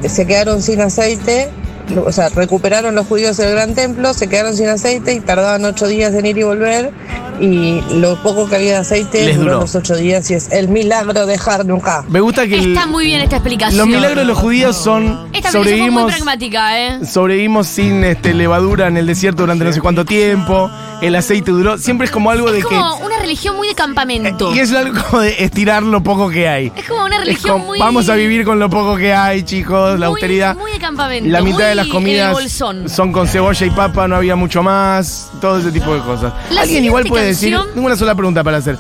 se 0.07 0.27
quedaron 0.27 0.63
sin 0.63 0.81
aceite. 0.81 1.49
O 1.97 2.13
sea, 2.13 2.29
recuperaron 2.29 2.95
los 2.95 3.07
judíos 3.07 3.39
el 3.39 3.53
gran 3.53 3.75
templo, 3.75 4.13
se 4.13 4.29
quedaron 4.29 4.55
sin 4.57 4.69
aceite 4.69 5.15
y 5.15 5.21
tardaban 5.21 5.65
ocho 5.65 5.87
días 5.87 6.15
en 6.15 6.27
ir 6.27 6.39
y 6.39 6.43
volver. 6.43 6.93
Y 7.41 7.81
lo 7.95 8.17
poco 8.23 8.49
que 8.49 8.57
había 8.57 8.73
de 8.73 8.77
aceite 8.79 9.25
Les 9.25 9.37
duró 9.37 9.51
duró. 9.53 9.61
los 9.63 9.75
ocho 9.75 9.97
días 9.97 10.31
y 10.31 10.35
es 10.35 10.51
el 10.53 10.69
milagro 10.69 11.27
de 11.27 11.39
Hanukkah. 11.45 12.05
Me 12.09 12.21
gusta 12.21 12.47
que 12.47 12.59
el- 12.59 12.73
Está 12.75 12.87
muy 12.87 13.07
bien 13.07 13.21
esta 13.21 13.37
explicación. 13.37 13.79
los 13.79 13.87
milagros 13.87 14.19
de 14.19 14.25
los 14.25 14.39
judíos 14.39 14.77
son 14.77 15.05
Esta 15.33 15.49
explicación 15.49 15.53
fue 15.53 15.61
muy 15.61 15.65
sobrevivimos, 15.73 16.13
pragmática, 16.13 16.81
¿eh? 16.87 17.05
sobrevivimos 17.07 17.67
sin 17.67 18.05
este, 18.05 18.35
levadura 18.35 18.89
en 18.89 18.97
el 18.97 19.07
desierto 19.07 19.43
durante 19.43 19.65
no 19.65 19.73
sé 19.73 19.81
cuánto 19.81 20.05
tiempo, 20.05 20.71
el 21.01 21.15
aceite 21.15 21.51
duró, 21.53 21.79
siempre 21.79 22.07
es 22.07 22.11
como 22.11 22.31
algo 22.31 22.51
de 22.51 22.59
Es 22.59 22.67
que... 22.67 22.75
como 22.75 22.97
una 22.99 23.19
religión 23.19 23.57
muy 23.57 23.69
de 23.69 23.75
campamento. 23.75 24.55
Y 24.55 24.59
es 24.61 24.73
algo 24.73 25.01
como 25.11 25.23
de 25.23 25.43
estirar 25.45 25.83
lo 25.83 26.03
poco 26.03 26.29
que 26.31 26.49
hay. 26.49 26.73
Es 26.77 26.85
como 26.89 27.05
una 27.05 27.17
Es 27.17 27.25
religión 27.25 27.53
como, 27.53 27.67
muy. 27.67 27.79
Vamos 27.79 28.09
a 28.09 28.15
vivir 28.15 28.45
con 28.45 28.59
lo 28.59 28.69
poco 28.69 28.97
que 28.97 29.13
hay, 29.15 29.43
chicos, 29.43 29.93
la 29.99 30.07
muy- 30.09 30.15
austeridad. 30.17 30.57
Muy 30.57 30.73
de 30.73 30.79
campamento. 30.79 31.29
La 31.31 31.41
mitad 31.41 31.55
muy 31.59 31.65
de 31.67 31.75
las 31.75 31.85
en 31.85 31.91
el 31.91 31.95
comidas 31.95 32.33
bolsón. 32.33 32.89
son 32.89 33.13
con 33.13 33.27
cebolla 33.29 33.67
y 33.67 33.71
papa, 33.71 34.09
no 34.09 34.17
había 34.17 34.35
mucho 34.37 34.63
más, 34.63 35.31
todo 35.41 35.59
ese 35.59 35.71
tipo 35.71 35.95
de 35.95 36.01
cosas. 36.01 36.33
La 36.51 36.63
Alguien 36.63 36.85
igual 36.85 37.05
siguiente 37.05 37.09
puede 37.11 37.28
decir, 37.29 37.53
canción- 37.53 37.75
tengo 37.75 37.87
una 37.87 37.97
sola 37.97 38.15
pregunta 38.15 38.43
para 38.45 38.57
hacer. 38.59 38.77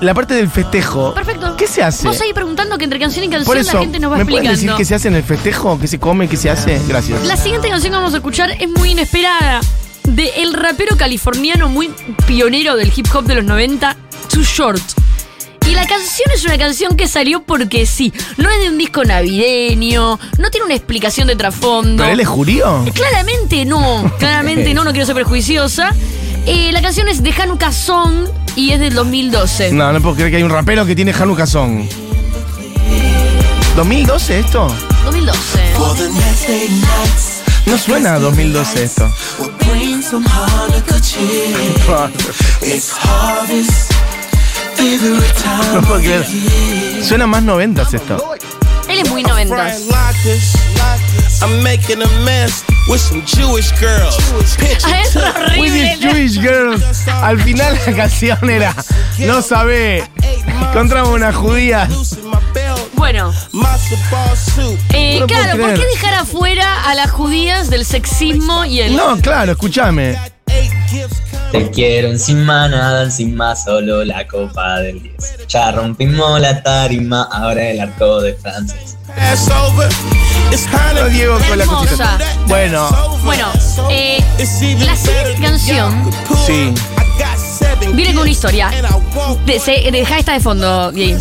La 0.00 0.14
parte 0.14 0.34
del 0.34 0.50
festejo, 0.50 1.14
Perfecto. 1.14 1.54
¿qué 1.56 1.68
se 1.68 1.80
hace? 1.80 2.06
Vos 2.08 2.20
ahí 2.20 2.32
preguntando 2.32 2.76
que 2.76 2.82
entre 2.84 2.98
canción 2.98 3.24
y 3.24 3.28
canción 3.28 3.46
Por 3.46 3.56
eso, 3.56 3.74
la 3.74 3.80
gente 3.82 4.00
nos 4.00 4.10
va 4.12 4.16
¿me 4.16 4.24
puedes 4.24 4.38
explicando. 4.48 4.72
decir 4.72 4.76
qué 4.76 4.84
se 4.84 4.94
hace 4.96 5.08
en 5.08 5.14
el 5.14 5.22
festejo? 5.22 5.78
¿Qué 5.80 5.86
se 5.86 6.00
come? 6.00 6.26
¿Qué 6.28 6.36
se 6.36 6.50
hace? 6.50 6.80
Gracias. 6.88 7.24
La 7.24 7.36
siguiente 7.36 7.68
canción 7.68 7.92
que 7.92 7.96
vamos 7.96 8.12
a 8.12 8.16
escuchar 8.16 8.50
es 8.50 8.68
muy 8.68 8.90
inesperada. 8.90 9.60
De 10.02 10.28
el 10.38 10.54
rapero 10.54 10.96
californiano 10.96 11.68
muy 11.68 11.88
pionero 12.26 12.74
del 12.74 12.92
hip 12.96 13.06
hop 13.14 13.24
de 13.26 13.36
los 13.36 13.44
90, 13.44 13.96
Too 14.28 14.42
Short. 14.42 14.82
Y 15.68 15.74
la 15.76 15.86
canción 15.86 16.28
es 16.34 16.44
una 16.44 16.58
canción 16.58 16.96
que 16.96 17.06
salió 17.06 17.44
porque 17.44 17.86
sí. 17.86 18.12
No 18.38 18.50
es 18.50 18.60
de 18.60 18.68
un 18.70 18.78
disco 18.78 19.04
navideño, 19.04 20.18
no 20.38 20.50
tiene 20.50 20.66
una 20.66 20.74
explicación 20.74 21.28
de 21.28 21.36
trasfondo. 21.36 22.02
¿Pero 22.02 22.12
él 22.14 22.18
es 22.20 22.26
judío? 22.28 22.84
Claramente 22.92 23.64
no, 23.64 24.12
claramente 24.18 24.74
no, 24.74 24.82
no 24.82 24.90
quiero 24.90 25.06
ser 25.06 25.14
prejuiciosa. 25.14 25.94
Eh, 26.44 26.70
la 26.72 26.82
canción 26.82 27.08
es 27.08 27.22
de 27.22 27.32
Hanukkah 27.32 27.72
Song 27.72 28.26
y 28.56 28.72
es 28.72 28.80
del 28.80 28.94
2012. 28.94 29.72
No, 29.72 29.92
no 29.92 30.00
puedo 30.00 30.16
creer 30.16 30.30
que 30.30 30.36
hay 30.38 30.42
un 30.42 30.50
rapero 30.50 30.84
que 30.84 30.96
tiene 30.96 31.12
Hanukkah 31.12 31.46
Song. 31.46 31.84
¿2012 33.76 34.30
esto? 34.30 34.66
2012. 35.04 35.60
No 37.66 37.78
suena 37.78 38.14
a 38.14 38.18
2012 38.18 38.82
esto. 38.82 39.08
No 45.72 45.80
puedo 45.82 46.00
creer. 46.00 46.26
Suena 47.04 47.26
más 47.28 47.42
noventas 47.44 47.94
esto. 47.94 48.34
Él 48.88 48.98
es 48.98 49.08
muy 49.10 49.22
90. 49.22 49.76
I'm 51.40 51.62
making 51.62 52.02
a 52.02 52.06
mess 52.24 52.64
with 52.88 53.00
some 53.00 53.22
Jewish 53.24 53.70
girls. 53.80 54.16
Es 54.62 55.14
With 55.14 55.24
horrible. 55.24 55.70
these 55.70 55.98
Jewish 56.00 56.38
girls. 56.38 56.82
Al 57.08 57.40
final 57.40 57.78
la 57.86 57.92
canción 57.96 58.50
era 58.50 58.74
No 59.18 59.42
sabe. 59.42 60.04
Encontramos 60.70 61.10
una 61.10 61.32
judía. 61.32 61.88
Bueno, 62.94 63.32
eh, 64.92 65.18
No 65.20 65.26
claro, 65.26 65.58
¿por 65.58 65.74
qué 65.74 65.86
dejar 65.86 66.14
afuera 66.14 66.84
a 66.88 66.94
las 66.94 67.10
judías 67.10 67.68
del 67.68 67.84
sexismo 67.84 68.64
y 68.64 68.80
el... 68.80 68.94
No, 68.96 69.18
claro, 69.20 69.52
escúchame. 69.52 70.16
Te 71.50 71.70
quiero 71.70 72.08
encima, 72.08 72.68
nada 72.68 73.02
encima, 73.04 73.56
solo 73.56 74.04
la 74.04 74.26
copa 74.28 74.78
del 74.78 75.02
10. 75.02 75.46
Ya 75.48 75.72
rompimos 75.72 76.40
la 76.40 76.62
tarima, 76.62 77.24
ahora 77.24 77.70
el 77.70 77.80
arco 77.80 78.20
de 78.20 78.34
Francis. 78.34 78.96
Hanukkah. 80.56 81.08
Diego 81.08 81.38
con 81.48 81.58
la 81.58 81.66
cosita. 81.66 82.18
Bueno, 82.46 82.88
Bueno, 83.24 83.46
eh, 83.90 84.22
la 84.38 84.96
siguiente 84.96 85.36
canción 85.40 86.10
sí. 86.46 86.72
viene 87.94 88.12
con 88.12 88.22
una 88.22 88.30
historia. 88.30 88.70
De, 89.46 89.58
se- 89.58 89.90
deja 89.90 90.18
esta 90.18 90.32
de 90.34 90.40
fondo, 90.40 90.92
Diego. 90.92 91.18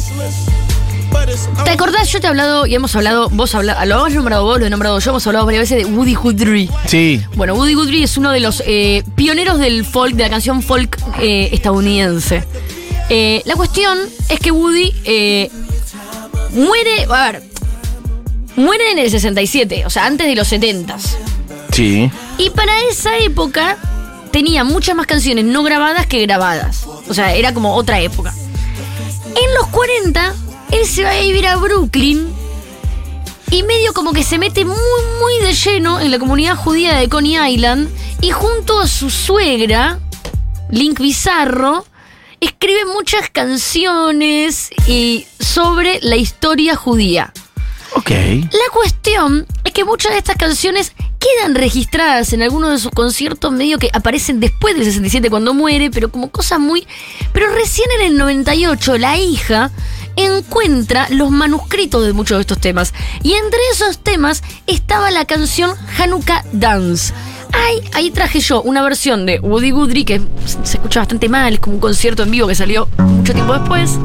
¿Te 1.63 1.71
acordás? 1.71 2.09
Yo 2.09 2.19
te 2.19 2.27
he 2.27 2.29
hablado 2.29 2.65
y 2.65 2.73
hemos 2.75 2.95
hablado, 2.95 3.29
vos 3.29 3.53
habla, 3.53 3.85
lo 3.85 4.05
has 4.05 4.13
nombrado 4.13 4.43
vos, 4.43 4.59
lo 4.59 4.65
he 4.65 4.69
nombrado 4.69 4.97
yo, 4.99 5.11
hemos 5.11 5.25
hablado 5.27 5.45
varias 5.45 5.69
veces 5.69 5.85
de 5.85 5.93
Woody 5.93 6.13
Guthrie. 6.15 6.69
Sí. 6.87 7.21
Bueno, 7.35 7.53
Woody 7.53 7.73
Guthrie 7.73 8.03
es 8.03 8.17
uno 8.17 8.31
de 8.31 8.39
los 8.39 8.63
eh, 8.65 9.03
pioneros 9.15 9.59
del 9.59 9.85
folk, 9.85 10.15
de 10.15 10.23
la 10.23 10.29
canción 10.29 10.61
folk 10.61 10.97
eh, 11.19 11.49
estadounidense. 11.51 12.43
Eh, 13.09 13.41
la 13.45 13.55
cuestión 13.55 13.97
es 14.29 14.39
que 14.39 14.51
Woody 14.51 14.93
muere, 16.53 17.05
a 17.09 17.31
ver, 17.31 17.43
muere 18.55 18.91
en 18.91 18.99
el 18.99 19.09
67, 19.09 19.85
o 19.85 19.89
sea, 19.89 20.05
antes 20.05 20.27
de 20.27 20.35
los 20.35 20.51
70s. 20.51 21.17
Sí. 21.71 22.11
Y 22.37 22.49
para 22.49 22.73
esa 22.89 23.17
época 23.17 23.77
tenía 24.31 24.63
muchas 24.63 24.95
más 24.95 25.07
canciones 25.07 25.45
no 25.45 25.63
grabadas 25.63 26.07
que 26.07 26.21
grabadas. 26.21 26.85
O 27.07 27.13
sea, 27.13 27.33
era 27.35 27.53
como 27.53 27.75
otra 27.75 27.99
época. 27.99 28.33
En 29.27 29.53
los 29.55 29.67
40, 29.67 30.33
él 30.71 30.85
se 30.85 31.03
va 31.03 31.11
a 31.11 31.19
vivir 31.19 31.47
a 31.47 31.55
Brooklyn 31.57 32.33
y 33.51 33.63
medio 33.63 33.93
como 33.93 34.13
que 34.13 34.23
se 34.23 34.37
mete 34.37 34.65
muy, 34.65 34.75
muy 35.19 35.45
de 35.45 35.53
lleno 35.53 35.99
en 35.99 36.11
la 36.11 36.19
comunidad 36.19 36.55
judía 36.55 36.95
de 36.95 37.09
Coney 37.09 37.37
Island 37.53 37.89
y 38.21 38.31
junto 38.31 38.79
a 38.79 38.87
su 38.87 39.09
suegra, 39.09 39.99
Link 40.69 40.99
Bizarro, 40.99 41.85
escribe 42.39 42.85
muchas 42.85 43.29
canciones 43.29 44.69
y 44.87 45.27
sobre 45.39 45.99
la 46.01 46.15
historia 46.15 46.75
judía. 46.75 47.33
Ok. 47.95 48.09
La 48.09 48.73
cuestión 48.73 49.45
es 49.63 49.73
que 49.73 49.83
muchas 49.83 50.13
de 50.13 50.17
estas 50.17 50.37
canciones 50.37 50.93
quedan 51.19 51.55
registradas 51.55 52.33
en 52.33 52.41
algunos 52.41 52.71
de 52.71 52.79
sus 52.79 52.91
conciertos 52.91 53.51
medio 53.51 53.77
que 53.77 53.89
aparecen 53.93 54.39
después 54.39 54.75
del 54.75 54.85
67 54.85 55.29
cuando 55.29 55.53
muere, 55.53 55.91
pero 55.91 56.11
como 56.11 56.31
cosas 56.31 56.59
muy... 56.59 56.87
Pero 57.33 57.53
recién 57.53 57.87
en 57.99 58.07
el 58.07 58.17
98 58.17 58.97
la 58.97 59.17
hija 59.17 59.71
encuentra 60.15 61.07
los 61.09 61.31
manuscritos 61.31 62.05
de 62.05 62.13
muchos 62.13 62.37
de 62.37 62.41
estos 62.41 62.59
temas. 62.59 62.93
Y 63.23 63.33
entre 63.33 63.59
esos 63.71 63.99
temas 63.99 64.43
estaba 64.67 65.11
la 65.11 65.25
canción 65.25 65.71
Hanukkah 65.97 66.45
Dance. 66.53 67.13
Ay, 67.53 67.81
ahí 67.93 68.11
traje 68.11 68.39
yo 68.39 68.61
una 68.61 68.81
versión 68.81 69.25
de 69.25 69.39
Woody 69.39 69.71
Guthrie 69.71 70.05
que 70.05 70.21
se 70.45 70.77
escucha 70.77 71.01
bastante 71.01 71.27
mal, 71.27 71.53
es 71.53 71.59
como 71.59 71.75
un 71.75 71.81
concierto 71.81 72.23
en 72.23 72.31
vivo 72.31 72.47
que 72.47 72.55
salió 72.55 72.87
mucho 72.97 73.33
tiempo 73.33 73.53
después. 73.53 73.99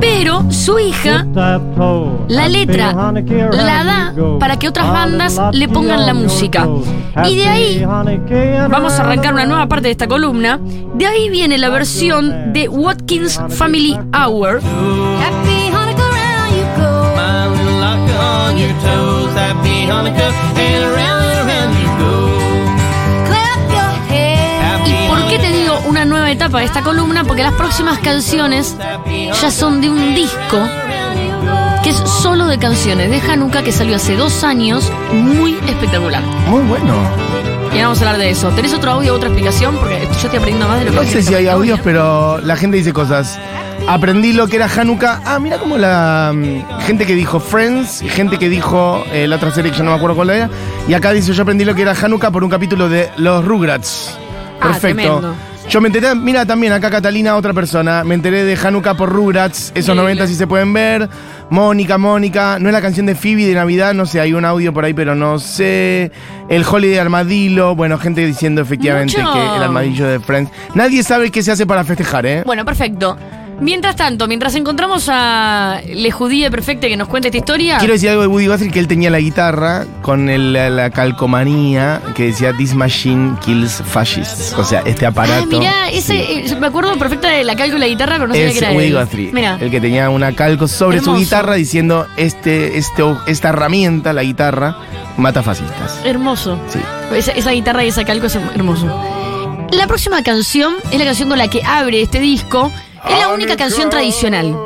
Pero 0.00 0.50
su 0.50 0.78
hija 0.78 1.26
la 2.28 2.48
letra 2.48 2.92
la 2.92 3.84
da 3.84 4.14
para 4.38 4.58
que 4.58 4.68
otras 4.68 4.88
bandas 4.88 5.40
le 5.52 5.68
pongan 5.68 6.06
la 6.06 6.14
música. 6.14 6.66
Y 7.28 7.36
de 7.36 7.46
ahí 7.46 7.84
vamos 8.70 8.98
a 8.98 9.02
arrancar 9.02 9.34
una 9.34 9.46
nueva 9.46 9.66
parte 9.68 9.88
de 9.88 9.92
esta 9.92 10.06
columna. 10.06 10.58
De 10.94 11.06
ahí 11.06 11.28
viene 11.28 11.58
la 11.58 11.68
versión 11.68 12.52
de 12.52 12.68
Watkins 12.68 13.40
Family 13.50 13.98
Hour. 14.14 14.60
¿Y 18.56 18.62
de 26.58 26.64
esta 26.64 26.82
columna? 26.82 27.24
Porque 27.24 27.42
las 27.42 27.54
próximas 27.54 27.98
canciones 27.98 28.76
ya 29.40 29.50
son 29.50 29.80
de 29.80 29.90
un 29.90 30.14
disco 30.14 30.58
que 31.82 31.90
es 31.90 31.96
solo 31.96 32.46
de 32.46 32.58
canciones 32.58 33.10
de 33.10 33.20
Hanukkah 33.20 33.62
que 33.62 33.72
salió 33.72 33.96
hace 33.96 34.16
dos 34.16 34.44
años, 34.44 34.90
muy 35.12 35.54
espectacular. 35.66 36.22
Muy 36.48 36.62
bueno. 36.62 36.94
Y 37.72 37.74
ahora 37.74 37.84
vamos 37.84 38.02
a 38.02 38.06
hablar 38.06 38.18
de 38.18 38.30
eso. 38.30 38.48
¿Tenés 38.50 38.74
otro 38.74 38.90
audio, 38.90 39.14
otra 39.14 39.28
explicación? 39.28 39.76
Porque 39.76 40.00
yo 40.00 40.10
estoy 40.10 40.38
aprendiendo 40.38 40.68
más 40.68 40.80
de 40.80 40.86
lo 40.86 40.90
que 40.90 40.96
No 40.96 41.04
sé 41.04 41.22
si 41.22 41.34
hay 41.34 41.46
audios, 41.46 41.80
pero 41.82 42.38
la 42.40 42.56
gente 42.56 42.76
dice 42.76 42.92
cosas. 42.92 43.38
Aprendí 43.88 44.32
lo 44.32 44.46
que 44.48 44.56
era 44.56 44.66
Hanukkah. 44.66 45.22
Ah, 45.24 45.38
mira 45.38 45.58
como 45.58 45.78
la 45.78 46.32
mm, 46.34 46.80
gente 46.80 47.06
que 47.06 47.14
dijo 47.14 47.40
Friends, 47.40 48.02
gente 48.08 48.38
que 48.38 48.48
dijo 48.48 49.04
eh, 49.12 49.26
la 49.26 49.36
otra 49.36 49.50
serie 49.52 49.70
que 49.70 49.78
yo 49.78 49.84
no 49.84 49.90
me 49.92 49.96
acuerdo 49.96 50.16
cuál 50.16 50.30
era. 50.30 50.50
Y 50.88 50.94
acá 50.94 51.12
dice 51.12 51.32
yo 51.32 51.42
aprendí 51.42 51.64
lo 51.64 51.74
que 51.74 51.82
era 51.82 51.92
Hanukkah 51.92 52.30
por 52.30 52.44
un 52.44 52.50
capítulo 52.50 52.88
de 52.88 53.08
Los 53.16 53.44
Rugrats. 53.44 54.18
Ah, 54.60 54.72
Perfecto. 54.72 55.34
Yo 55.70 55.80
me 55.80 55.86
enteré, 55.86 56.16
mira 56.16 56.44
también 56.44 56.72
acá 56.72 56.90
Catalina, 56.90 57.36
otra 57.36 57.52
persona, 57.52 58.02
me 58.02 58.16
enteré 58.16 58.42
de 58.42 58.58
Hanukkah 58.60 58.94
por 58.96 59.08
Rugrats, 59.08 59.70
esos 59.72 59.94
Increíble. 59.94 60.14
90 60.16 60.26
sí 60.26 60.34
se 60.34 60.48
pueden 60.48 60.72
ver. 60.72 61.08
Mónica, 61.48 61.96
Mónica, 61.96 62.58
no 62.58 62.68
es 62.68 62.72
la 62.72 62.80
canción 62.80 63.06
de 63.06 63.14
Phoebe 63.14 63.46
de 63.46 63.54
Navidad, 63.54 63.94
no 63.94 64.04
sé, 64.04 64.18
hay 64.20 64.32
un 64.32 64.44
audio 64.44 64.72
por 64.72 64.84
ahí, 64.84 64.94
pero 64.94 65.14
no 65.14 65.38
sé. 65.38 66.10
El 66.48 66.64
Holiday 66.68 66.98
Armadillo, 66.98 67.76
bueno, 67.76 67.98
gente 67.98 68.26
diciendo 68.26 68.60
efectivamente 68.62 69.22
Mucho. 69.22 69.32
que 69.32 69.56
el 69.56 69.62
armadillo 69.62 70.08
de 70.08 70.18
Friends. 70.18 70.50
Nadie 70.74 71.04
sabe 71.04 71.30
qué 71.30 71.40
se 71.40 71.52
hace 71.52 71.66
para 71.66 71.84
festejar, 71.84 72.26
¿eh? 72.26 72.42
Bueno, 72.44 72.64
perfecto. 72.64 73.16
Mientras 73.60 73.94
tanto, 73.94 74.26
mientras 74.26 74.54
encontramos 74.54 75.08
a 75.10 75.82
Le 75.86 76.10
Judíe 76.10 76.50
Perfecte 76.50 76.88
que 76.88 76.96
nos 76.96 77.08
cuente 77.08 77.28
esta 77.28 77.36
historia. 77.36 77.76
Quiero 77.78 77.92
decir 77.92 78.08
algo 78.08 78.22
de 78.22 78.28
Woody 78.28 78.46
Guthrie, 78.46 78.70
que 78.70 78.78
él 78.78 78.88
tenía 78.88 79.10
la 79.10 79.20
guitarra 79.20 79.84
con 80.00 80.30
el- 80.30 80.54
la, 80.54 80.70
la 80.70 80.88
calcomanía 80.90 82.00
que 82.14 82.24
decía 82.26 82.54
This 82.56 82.74
machine 82.74 83.36
kills 83.44 83.82
fascists. 83.86 84.54
O 84.56 84.64
sea, 84.64 84.80
este 84.86 85.04
aparato. 85.04 85.56
Ah, 85.56 85.58
mirá, 85.58 85.90
ese, 85.90 86.00
sí, 86.14 86.52
eh, 86.52 86.56
me 86.58 86.68
acuerdo 86.68 86.96
perfecta 86.98 87.28
de 87.28 87.44
la 87.44 87.54
calco 87.54 87.76
y 87.76 87.80
la 87.80 87.86
guitarra, 87.88 88.14
pero 88.14 88.28
no 88.28 88.34
sabía 88.34 88.48
es 88.48 88.52
que 88.54 88.58
era 88.60 88.72
Woody 88.72 88.86
él. 88.86 88.98
Guthrie. 88.98 89.30
Mira, 89.32 89.58
El 89.60 89.70
que 89.70 89.80
tenía 89.80 90.08
una 90.08 90.32
calco 90.34 90.66
sobre 90.66 90.96
Hermoso. 90.96 91.14
su 91.18 91.20
guitarra 91.22 91.54
diciendo 91.54 92.06
este, 92.16 92.78
este, 92.78 93.02
esta 93.26 93.50
herramienta, 93.50 94.14
la 94.14 94.22
guitarra, 94.22 94.76
mata 95.18 95.42
fascistas. 95.42 96.00
hermoso. 96.04 96.58
Sí. 96.68 96.78
Esa, 97.14 97.32
esa 97.32 97.50
guitarra 97.50 97.84
y 97.84 97.88
esa 97.88 98.04
calco 98.04 98.26
es 98.26 98.36
hermoso. 98.36 98.86
La 99.72 99.86
próxima 99.86 100.22
canción 100.22 100.74
es 100.90 100.98
la 100.98 101.04
canción 101.04 101.28
con 101.28 101.36
la 101.38 101.48
que 101.48 101.62
abre 101.62 102.00
este 102.00 102.20
disco. 102.20 102.72
Es 103.08 103.18
la 103.18 103.28
única 103.28 103.56
canción 103.56 103.90
tradicional. 103.90 104.56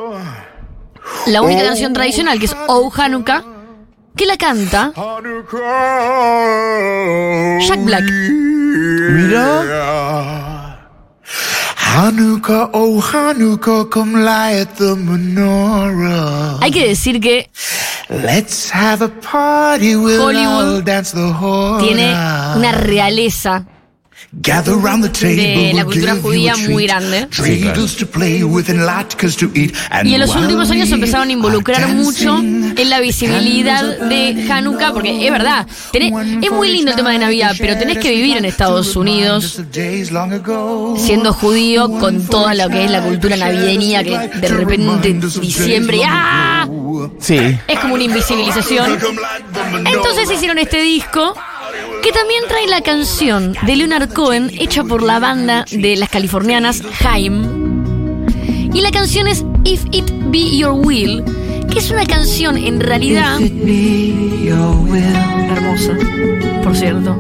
La 1.27 1.43
única 1.43 1.63
canción 1.65 1.93
tradicional, 1.93 2.39
que 2.39 2.47
es 2.47 2.57
Oh 2.69 2.91
Hanukkah, 2.95 3.45
que 4.17 4.27
la 4.27 4.37
canta 4.37 4.93
Jack 7.61 7.85
Black. 7.85 8.05
Mira. 9.13 9.61
Hanukkah, 11.77 12.71
oh 12.73 13.01
Hanukkah, 13.01 13.89
come 13.89 14.25
light 14.25 14.69
the 14.77 14.97
menorah. 14.97 16.59
Hay 16.61 16.73
que 16.73 16.89
decir 16.89 17.21
que 17.21 17.49
Let's 18.11 18.71
have 18.71 19.03
a 19.03 19.09
party, 19.09 19.97
we'll 19.97 20.21
Hollywood 20.21 20.77
all 20.77 20.83
dance 20.83 21.13
the 21.13 21.33
whole 21.33 21.79
tiene 21.81 22.11
una 22.13 22.73
realeza 22.73 23.65
Gather 24.41 24.75
round 24.75 25.05
the 25.05 25.11
table, 25.11 25.37
de 25.37 25.73
la 25.75 25.85
cultura 25.85 26.15
give 26.15 26.17
you 26.17 26.23
judía 26.23 26.57
muy 26.69 26.87
grande. 26.87 27.29
Dreidels 27.31 27.97
to 27.97 28.07
play 28.07 28.43
with 28.43 28.69
and 28.69 28.85
latkes 28.85 29.37
to 29.37 29.49
eat. 29.55 29.75
And 29.91 30.09
Y 30.09 30.15
en 30.15 30.21
los 30.21 30.35
últimos 30.35 30.71
años 30.71 30.91
empezaron 30.91 31.29
a 31.29 31.33
involucrar 31.33 31.87
mucho 31.89 32.39
en 32.39 32.91
la 32.91 33.01
visibilidad 33.01 33.85
de 34.09 34.47
Hanukkah, 34.51 34.93
porque 34.93 35.25
es 35.25 35.31
verdad, 35.33 35.67
tenés- 35.93 36.43
es 36.45 36.51
muy 36.51 36.69
lindo 36.73 36.91
el 36.91 36.97
tema 36.97 37.13
de 37.13 37.19
Navidad, 37.21 37.55
pero 37.59 37.79
tenés 37.79 37.99
que 37.99 38.11
vivir 38.11 38.37
en 38.37 38.45
Estados 38.45 38.97
Unidos 38.97 39.61
days 39.73 40.11
long 40.11 40.33
ago. 40.33 40.97
siendo 40.99 41.33
judío 41.33 41.89
con 42.01 42.27
toda 42.27 42.55
lo 42.55 42.69
que 42.69 42.85
es 42.87 42.91
la 42.91 43.03
cultura 43.03 43.37
navideña, 43.37 44.03
que 44.03 44.19
de 44.41 44.49
repente 44.49 45.13
diciembre, 45.41 46.01
¡ah! 46.07 46.67
Sí. 47.21 47.39
Es 47.69 47.79
como 47.79 47.95
una 47.95 48.05
invisibilización. 48.05 48.99
Entonces 49.87 50.31
hicieron 50.31 50.59
este 50.59 50.81
disco 50.83 51.35
que 52.05 52.13
también 52.13 52.45
trae 52.47 52.67
la 52.67 52.83
canción 52.83 53.57
de 53.63 53.77
Leonard 53.77 54.13
Cohen 54.13 54.51
hecha 54.59 54.85
por 54.85 55.03
la 55.03 55.19
banda 55.21 55.65
de 55.71 55.97
las 55.97 56.11
californianas 56.11 56.83
Haim. 57.03 58.27
Y 58.75 58.83
la 58.83 58.91
canción 58.91 59.27
es 59.27 59.43
If 59.65 59.87
It 59.91 60.13
Be 60.27 60.55
Your 60.55 60.73
Will, 60.73 61.25
que 61.73 61.79
es 61.79 61.91
una 61.91 62.05
canción 62.05 62.59
en 62.59 62.81
realidad 62.81 63.41
hermosa, 65.51 65.97
por 66.63 66.77
cierto. 66.77 67.17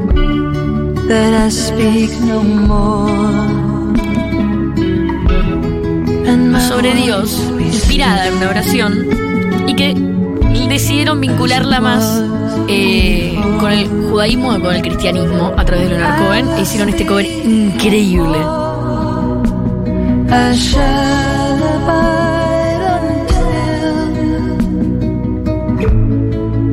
Sobre 6.69 6.93
Dios, 6.93 7.43
inspirada 7.59 8.27
en 8.27 8.35
una 8.35 8.51
oración 8.51 9.09
y 9.67 9.77
que 9.77 9.95
decidieron 10.69 11.23
vincularla 11.23 11.81
más 11.81 12.23
eh, 12.69 13.39
con 13.61 13.73
el 13.73 13.89
judaísmo 13.89 14.53
que 14.55 14.61
con 14.61 14.75
el 14.75 14.83
cristianismo 14.83 15.53
a 15.57 15.65
través 15.65 15.89
de 15.89 15.97
Leonard 15.97 16.19
Cohen 16.25 16.49
e 16.57 16.63
hicieron 16.63 16.89
este 16.89 17.07
cover 17.07 17.27
increíble. 17.27 18.39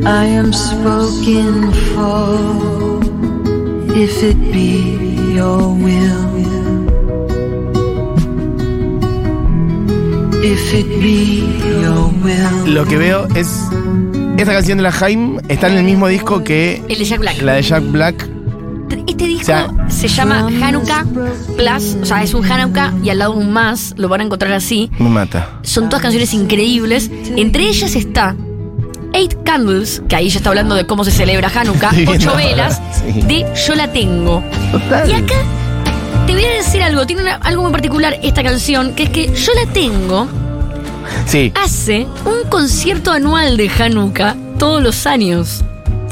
I 0.04 0.26
am 0.26 0.52
spoken 0.52 1.72
for 1.72 3.00
if 3.96 4.24
it 4.24 4.38
be 4.52 5.16
your 5.36 5.74
will. 5.76 6.32
If 10.44 10.74
it 10.74 10.88
be 11.02 11.46
your 11.82 12.10
will. 12.24 12.74
Lo 12.74 12.86
que 12.86 12.98
veo 12.98 13.28
es. 13.36 13.70
Esta 14.42 14.54
canción 14.54 14.78
de 14.80 14.84
la 14.84 14.92
Jaime 14.92 15.40
está 15.50 15.68
en 15.68 15.78
el 15.78 15.84
mismo 15.84 16.08
disco 16.08 16.44
que 16.44 16.82
El 16.90 16.98
de 16.98 17.06
Jack 17.06 17.20
Black. 17.20 17.42
la 17.44 17.54
de 17.54 17.62
Jack 17.62 17.84
Black. 17.92 18.28
Este 19.08 19.26
disco 19.26 19.42
O 19.44 19.46
sea- 19.46 19.68
se 19.88 20.08
llama 20.08 20.48
Hanukkah 20.62 21.06
Plus, 21.56 21.98
o 22.02 22.06
sea, 22.06 22.24
es 22.24 22.34
un 22.34 22.44
Hanukkah 22.52 22.92
y 23.04 23.10
al 23.12 23.20
lado 23.20 23.34
un 23.34 23.52
más, 23.54 23.94
lo 23.98 24.10
van 24.10 24.22
a 24.22 24.24
encontrar 24.24 24.52
así. 24.54 24.90
Me 24.98 25.10
mata. 25.10 25.60
Son 25.62 25.90
todas 25.90 26.02
canciones 26.02 26.34
increíbles. 26.34 27.10
Entre 27.38 27.68
ellas 27.70 27.96
está 27.96 28.36
Eight 29.14 29.36
Candles, 29.46 30.02
que 30.10 30.16
ahí 30.16 30.30
ya 30.30 30.38
está 30.38 30.50
hablando 30.50 30.74
de 30.76 30.86
cómo 30.88 31.04
se 31.04 31.12
celebra 31.12 31.52
Hanukkah, 31.54 31.92
ocho 32.08 32.36
velas, 32.36 32.82
sí. 33.14 33.22
de 33.22 33.46
Yo 33.68 33.76
la 33.76 33.92
tengo. 33.94 34.44
Y 35.08 35.12
acá 35.12 35.36
te 36.26 36.34
voy 36.34 36.44
a 36.46 36.50
decir 36.54 36.82
algo, 36.82 37.06
tiene 37.06 37.22
una- 37.22 37.36
algo 37.36 37.62
muy 37.62 37.72
particular 37.72 38.18
esta 38.24 38.42
canción, 38.44 38.96
que 38.96 39.04
es 39.04 39.10
que 39.12 39.28
Yo 39.36 39.52
la 39.54 39.72
tengo 39.72 40.28
Sí. 41.26 41.52
hace 41.64 42.08
un 42.26 42.50
concierto 42.50 43.12
anual 43.12 43.56
de 43.58 43.70
Hanukkah 43.70 44.36
todos 44.60 44.82
los 44.84 45.06
años. 45.08 45.62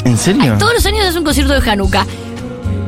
¿En 0.05 0.17
serio? 0.17 0.55
Todos 0.57 0.73
los 0.75 0.86
años 0.86 1.05
hace 1.05 1.17
un 1.17 1.25
concierto 1.25 1.60
de 1.60 1.69
Hanukkah. 1.69 2.05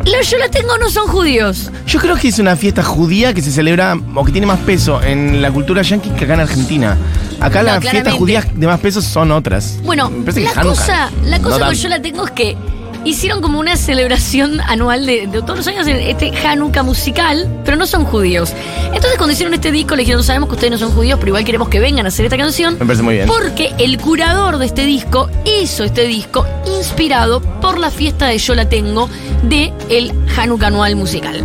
Los 0.06 0.30
Yo 0.32 0.38
la 0.40 0.50
tengo 0.50 0.78
no 0.80 0.90
son 0.90 1.08
judíos. 1.08 1.70
Yo 1.86 2.00
creo 2.00 2.16
que 2.16 2.30
es 2.30 2.40
una 2.40 2.56
fiesta 2.56 2.82
judía 2.84 3.34
que 3.34 3.42
se 3.42 3.52
celebra 3.52 3.96
o 4.16 4.24
que 4.26 4.32
tiene 4.32 4.48
más 4.48 4.60
peso 4.60 5.02
en 5.04 5.42
la 5.42 5.52
cultura 5.52 5.82
yankee 5.84 6.10
que 6.12 6.24
acá 6.26 6.34
en 6.36 6.40
Argentina. 6.40 6.98
Acá 7.40 7.60
No, 7.60 7.66
las 7.66 7.80
claramente. 7.80 7.90
fiestas 7.92 8.14
judías 8.16 8.46
de 8.56 8.66
más 8.68 8.80
peso 8.80 9.02
son 9.02 9.32
otras. 9.32 9.78
Bueno, 9.84 10.10
la 10.36 10.62
cosa, 10.64 11.12
la 11.26 11.38
no 11.38 11.44
cosa 11.44 11.60
da- 11.60 11.70
que 11.70 11.76
yo 11.76 11.90
la 11.90 12.02
tengo 12.02 12.26
es 12.26 12.32
que 12.32 12.58
hicieron 13.06 13.42
como 13.42 13.60
una 13.60 13.78
celebración 13.78 14.62
anual 14.62 15.06
de, 15.06 15.28
de 15.28 15.42
todos 15.42 15.58
los 15.58 15.68
años 15.68 15.88
en 15.88 15.98
este 15.98 16.32
Hanukkah 16.46 16.84
musical, 16.84 17.48
pero 17.66 17.78
no 17.78 17.86
son 17.88 18.06
judíos. 18.06 18.54
Entonces 18.88 19.18
cuando 19.18 19.34
hicieron 19.34 19.54
este 19.54 19.72
disco 19.72 19.96
le 19.96 20.04
dijeron, 20.04 20.24
sabemos 20.24 20.50
que 20.50 20.56
ustedes 20.56 20.72
no 20.72 20.78
son 20.78 20.92
judíos, 20.92 21.18
pero 21.20 21.30
igual 21.30 21.44
queremos 21.44 21.70
que 21.70 21.80
vengan 21.80 22.06
a 22.06 22.10
hacer 22.10 22.26
esta 22.26 22.38
canción. 22.38 22.76
Me 22.80 22.86
parece 22.86 23.04
muy 23.04 23.16
bien. 23.16 23.28
Porque 23.28 23.74
el 23.80 23.98
curador 24.00 24.58
de 24.58 24.66
este 24.66 24.86
disco 24.86 25.30
hizo 25.62 25.84
este 25.84 26.04
disco 26.04 26.46
inspirado 26.78 27.42
por 27.42 27.80
la 27.80 27.92
fiesta 27.92 28.28
de 28.28 28.38
Yo 28.38 28.56
la 28.56 28.70
tengo 28.70 29.10
de 29.44 29.74
el 29.90 30.14
Hanukkah 30.38 30.68
anual 30.68 30.96
musical. 30.96 31.44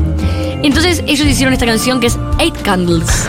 Entonces 0.63 1.03
ellos 1.07 1.27
hicieron 1.27 1.53
esta 1.53 1.67
canción 1.67 2.01
que 2.01 2.09
es 2.09 2.19
Eight 2.39 2.61
Candles. 2.63 3.29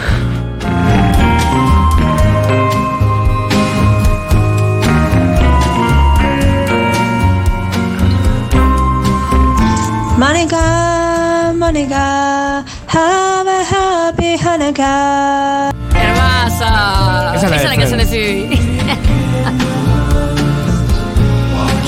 Monica, 10.38 11.52
Monica, 11.58 12.64
have 12.86 13.48
a 13.48 13.64
happy 13.64 14.38
Hanukkah. 14.38 15.72
Hermosa. 15.96 17.34
Esa 17.36 17.46
es 17.46 17.50
la 17.50 17.58
Esa 17.58 17.76
canción 17.76 17.98
de 17.98 18.06
Stevie. 18.06 18.60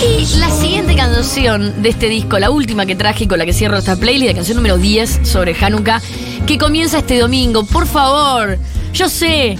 Y 0.01 0.25
la 0.37 0.49
siguiente 0.49 0.95
canción 0.95 1.83
de 1.83 1.89
este 1.89 2.09
disco, 2.09 2.39
la 2.39 2.49
última 2.49 2.87
que 2.87 2.95
traje 2.95 3.25
y 3.25 3.27
con 3.27 3.37
la 3.37 3.45
que 3.45 3.53
cierro 3.53 3.77
esta 3.77 3.95
playlist, 3.97 4.29
la 4.29 4.33
canción 4.33 4.55
número 4.55 4.77
10 4.77 5.27
sobre 5.27 5.53
Hanukkah, 5.53 6.01
que 6.47 6.57
comienza 6.57 6.97
este 6.97 7.19
domingo. 7.19 7.65
Por 7.65 7.85
favor, 7.85 8.57
yo 8.93 9.09
sé 9.09 9.59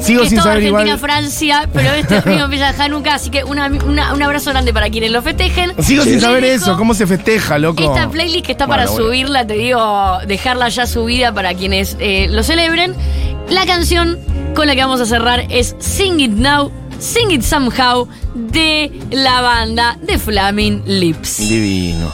Sigo 0.00 0.22
que 0.22 0.30
sin 0.30 0.40
saber 0.40 0.62
igual. 0.62 0.82
Argentina-Francia, 0.82 1.68
pero 1.72 1.90
este 1.92 2.20
domingo 2.20 2.44
empieza 2.44 2.68
Hanukkah, 2.84 3.14
así 3.14 3.30
que 3.30 3.44
una- 3.44 3.66
una- 3.66 4.14
un 4.14 4.22
abrazo 4.22 4.50
grande 4.50 4.72
para 4.72 4.88
quienes 4.90 5.10
lo 5.10 5.22
festejen. 5.22 5.72
Sigo 5.82 6.04
sin 6.04 6.20
saber 6.20 6.44
eso, 6.44 6.76
cómo 6.76 6.94
se 6.94 7.06
festeja, 7.06 7.58
loco. 7.58 7.82
Esta 7.82 8.08
playlist 8.08 8.46
que 8.46 8.52
está 8.52 8.66
Bueno, 8.66 8.82
para 8.82 8.90
bueno. 8.92 9.06
subirla, 9.06 9.46
te 9.46 9.54
digo, 9.54 10.18
dejarla 10.26 10.68
ya 10.68 10.86
subida 10.86 11.32
para 11.32 11.54
quienes 11.54 11.96
eh, 12.00 12.28
lo 12.30 12.42
celebren. 12.42 12.94
La 13.50 13.66
canción 13.66 14.18
con 14.54 14.66
la 14.66 14.74
que 14.74 14.82
vamos 14.82 15.00
a 15.00 15.06
cerrar 15.06 15.46
es 15.50 15.74
Sing 15.78 16.20
It 16.20 16.32
Now, 16.32 16.70
Sing 16.98 17.30
It 17.30 17.42
Somehow 17.42 18.08
de 18.34 18.90
la 19.10 19.40
banda 19.40 19.98
de 20.02 20.18
Flaming 20.18 20.82
Lips. 20.86 21.38
Divino. 21.48 22.12